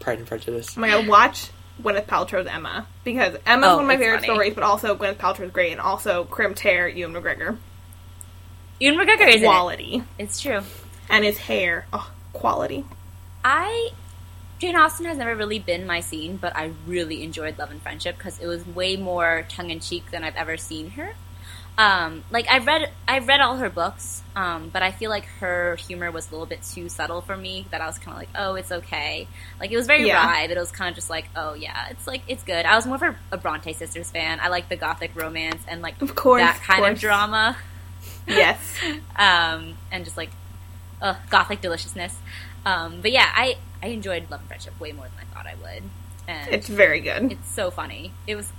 [0.00, 0.76] Pride and Prejudice.
[0.76, 1.50] Oh my god, watch
[1.82, 4.26] Gwyneth Paltrow's Emma because Emma's Oh, one of my favorite funny.
[4.34, 7.56] stories, but also Gwyneth Paltrow's great, and also Crim Tear, Ewan McGregor,
[8.80, 9.46] Ewan McGregor is in it.
[9.46, 10.60] quality, It's true.
[11.12, 12.84] And his hair, oh, quality.
[13.44, 13.90] I
[14.58, 18.16] Jane Austen has never really been my scene, but I really enjoyed Love and Friendship
[18.16, 21.14] because it was way more tongue in cheek than I've ever seen her.
[21.76, 25.74] Um, like I read, I read all her books, um, but I feel like her
[25.76, 27.66] humor was a little bit too subtle for me.
[27.72, 29.26] That I was kind of like, oh, it's okay.
[29.58, 30.24] Like it was very Yeah.
[30.24, 32.64] wry, but it was kind of just like, oh yeah, it's like it's good.
[32.66, 34.38] I was more of a, Bronte sisters fan.
[34.40, 37.00] I like the gothic romance and like Of course, that kind of course.
[37.00, 37.56] drama
[38.26, 38.58] Yes,
[39.16, 40.30] um, and just like
[41.02, 42.16] uh, gothic deliciousness.
[42.64, 45.54] Um, but yeah, I I enjoyed Love and Friendship way more than I thought I
[45.56, 45.82] would,
[46.26, 47.32] and it's it's, very good.
[47.32, 48.12] It's so funny.
[48.26, 48.50] It was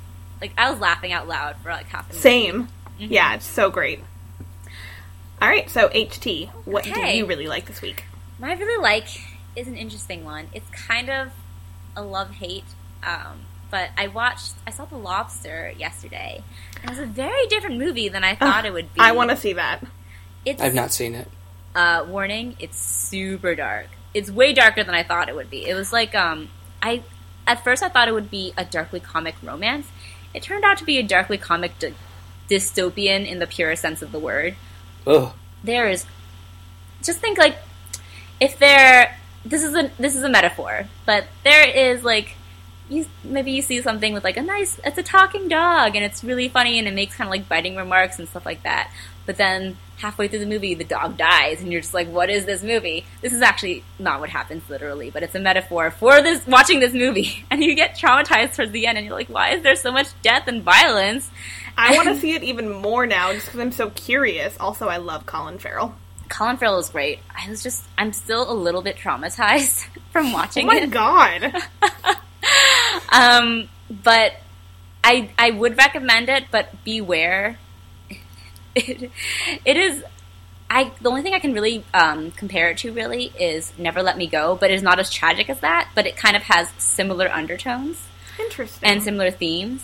[0.42, 2.22] like I was laughing out loud for like half the movie.
[2.22, 2.68] Same.
[3.00, 3.10] Mhm.
[3.10, 4.02] Yeah, it's so great.
[5.42, 7.18] All right, so HT, what did Okay.
[7.18, 8.06] you really like this week?
[8.40, 9.08] My really like
[9.56, 10.48] is an interesting one.
[10.54, 11.32] It's kind of
[11.96, 12.64] a love hate.
[13.04, 16.44] Um, but I watched, I saw The Lobster yesterday,
[16.76, 19.02] and it was a very different movie than I thought it would be.
[19.02, 19.84] I want to see that.
[20.46, 21.28] It's I've not seen it.
[21.76, 23.88] Uh, warning, it's super dark.
[24.14, 25.66] It's way darker than I thought it would be.
[25.68, 26.50] It was like um,
[26.82, 27.04] I
[27.48, 29.88] at first I thought it would be a darkly comic romance.
[30.34, 31.94] It turned out to be a darkly comic dy-
[32.50, 34.56] dystopian in the purest sense of the word.
[35.08, 35.34] Ugh.
[35.64, 36.06] There is
[37.02, 37.58] just think like
[38.40, 42.36] if there this is a this is a metaphor, but there is like
[42.90, 46.24] you maybe you see something with like a nice it's a talking dog and it's
[46.24, 48.92] really funny and it makes kind of like biting remarks and stuff like that.
[49.26, 52.46] But then halfway through the movie the dog dies and you're just like what is
[52.46, 53.06] this movie?
[53.22, 56.94] This is actually not what happens literally, but it's a metaphor for this watching this
[56.94, 59.92] movie and you get traumatized towards the end and you're like why is there so
[59.92, 61.30] much death and violence?
[61.78, 64.56] I want to see it even more now, just because I'm so curious.
[64.60, 65.96] Also, I love Colin Farrell.
[66.30, 67.20] Colin Farrell is great.
[67.36, 70.70] I was just I'm still a little bit traumatized from watching it.
[70.70, 70.92] Oh my it.
[70.92, 71.64] god!
[73.12, 74.34] Um, but
[75.04, 77.60] I I would recommend it, but beware.
[78.76, 79.12] It,
[79.66, 80.04] it is.
[80.70, 84.18] I the only thing I can really um, compare it to really is Never Let
[84.18, 85.90] Me Go, but it is not as tragic as that.
[85.94, 88.02] But it kind of has similar undertones
[88.40, 88.90] Interesting.
[88.90, 89.84] and similar themes.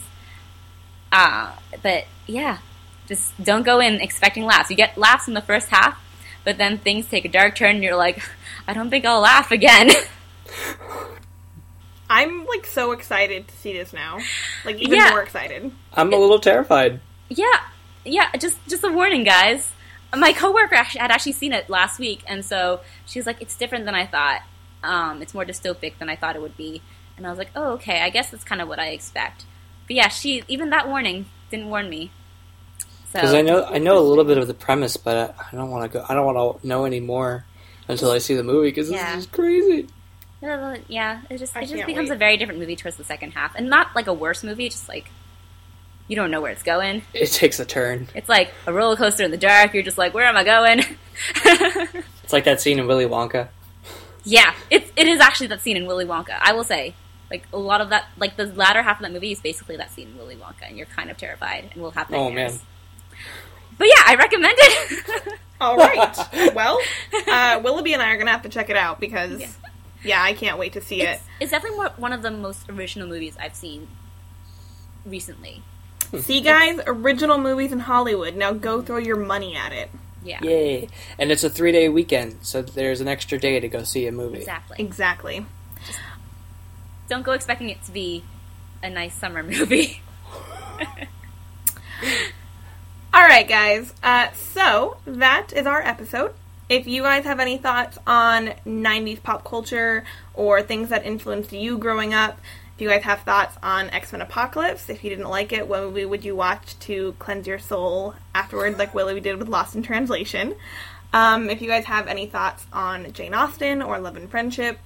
[1.12, 2.60] Uh, but yeah,
[3.08, 4.70] just don't go in expecting laughs.
[4.72, 6.00] You get laughs in the first half,
[6.44, 8.22] but then things take a dark turn, and you're like,
[8.68, 9.90] I don't think I'll laugh again.
[12.10, 14.18] I'm like so excited to see this now.
[14.66, 15.12] Like even Yeah.
[15.12, 15.72] more excited.
[15.94, 17.00] I'm a little terrified.
[17.30, 17.60] Yeah,
[18.06, 18.30] yeah.
[18.38, 19.72] Just just a warning, guys.
[20.16, 23.56] My coworker actually, had actually seen it last week, and so she was like, "It's
[23.56, 24.42] different than I thought.
[24.84, 26.82] Um, it's more dystopic than I thought it would be."
[27.18, 28.02] And I was like, "Oh, okay.
[28.02, 29.46] I guess that's kind of what I expect."
[29.88, 32.12] But yeah, she even that warning didn't warn me.
[33.12, 35.56] So Because I know I know a little bit of the premise, but I, I
[35.56, 36.06] don't want to go.
[36.08, 37.46] I don't want to know any more
[37.88, 39.16] until I see the movie because Yeah.
[39.16, 39.88] this is crazy.
[40.42, 42.16] Yeah, it just I it just becomes wait.
[42.16, 44.70] a very different movie towards the second half, and not like a worse movie.
[44.70, 45.10] Just like
[46.10, 47.04] you don't know where it's going.
[47.14, 48.10] It takes a turn.
[48.14, 49.74] It's like a roller coaster in the dark.
[49.74, 50.84] You're just like, where am I going?
[52.24, 53.48] It's like that scene in Willy Wonka.
[54.24, 56.38] Yeah, it's it is actually that scene in Willy Wonka.
[56.40, 56.94] I will say,
[57.32, 59.90] like a lot of that, like the latter half of that movie is basically that
[59.92, 62.54] scene in Willy Wonka, and you're kind of terrified and will have Oh, nightmares.
[62.54, 63.18] man.
[63.80, 65.34] But yeah, I recommend it.
[65.62, 66.54] All right.
[66.54, 66.80] well,
[67.28, 69.48] uh, Willoughby and I are gonna have to check it out because, Yeah.
[70.04, 71.28] yeah, I can't wait to see it's, it.
[71.40, 73.88] it's definitely more, one of the most original movies I've seen
[75.06, 75.64] recently.
[76.22, 78.36] See, guys, original movies in Hollywood.
[78.36, 79.90] Now go throw your money at it.
[80.24, 80.90] Yeah, Yay!
[81.18, 84.12] And it's a three day weekend, so there's an extra day to go see a
[84.12, 84.40] movie.
[84.40, 84.76] exactly.
[84.80, 85.46] Exactly.
[87.08, 88.24] don't go expecting it to be
[88.84, 90.02] a nice summer movie.
[93.14, 93.94] All right, guys.
[94.04, 96.34] Uh, so that is our episode.
[96.70, 100.04] If you guys have any thoughts on 90s pop culture
[100.36, 102.40] or things that influenced you growing up,
[102.80, 105.82] if you guys have thoughts on X Men Apocalypse, if you didn't like it, what
[105.82, 109.84] movie would you watch to cleanse your soul afterward, like Willie did with Lost in
[109.84, 110.56] Translation?
[111.12, 114.80] Um, if you guys have any thoughts on Jane Austen or Love and Friendship,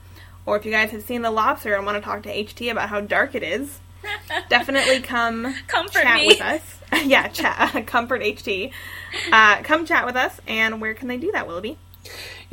[0.47, 2.89] or if you guys have seen The Lobster and want to talk to HT about
[2.89, 3.79] how dark it is,
[4.49, 6.27] definitely come Comfort chat me.
[6.29, 6.79] with us.
[7.05, 7.85] yeah, chat.
[7.85, 8.71] Comfort HT.
[9.31, 11.77] Uh, come chat with us, and where can they do that, Willoughby?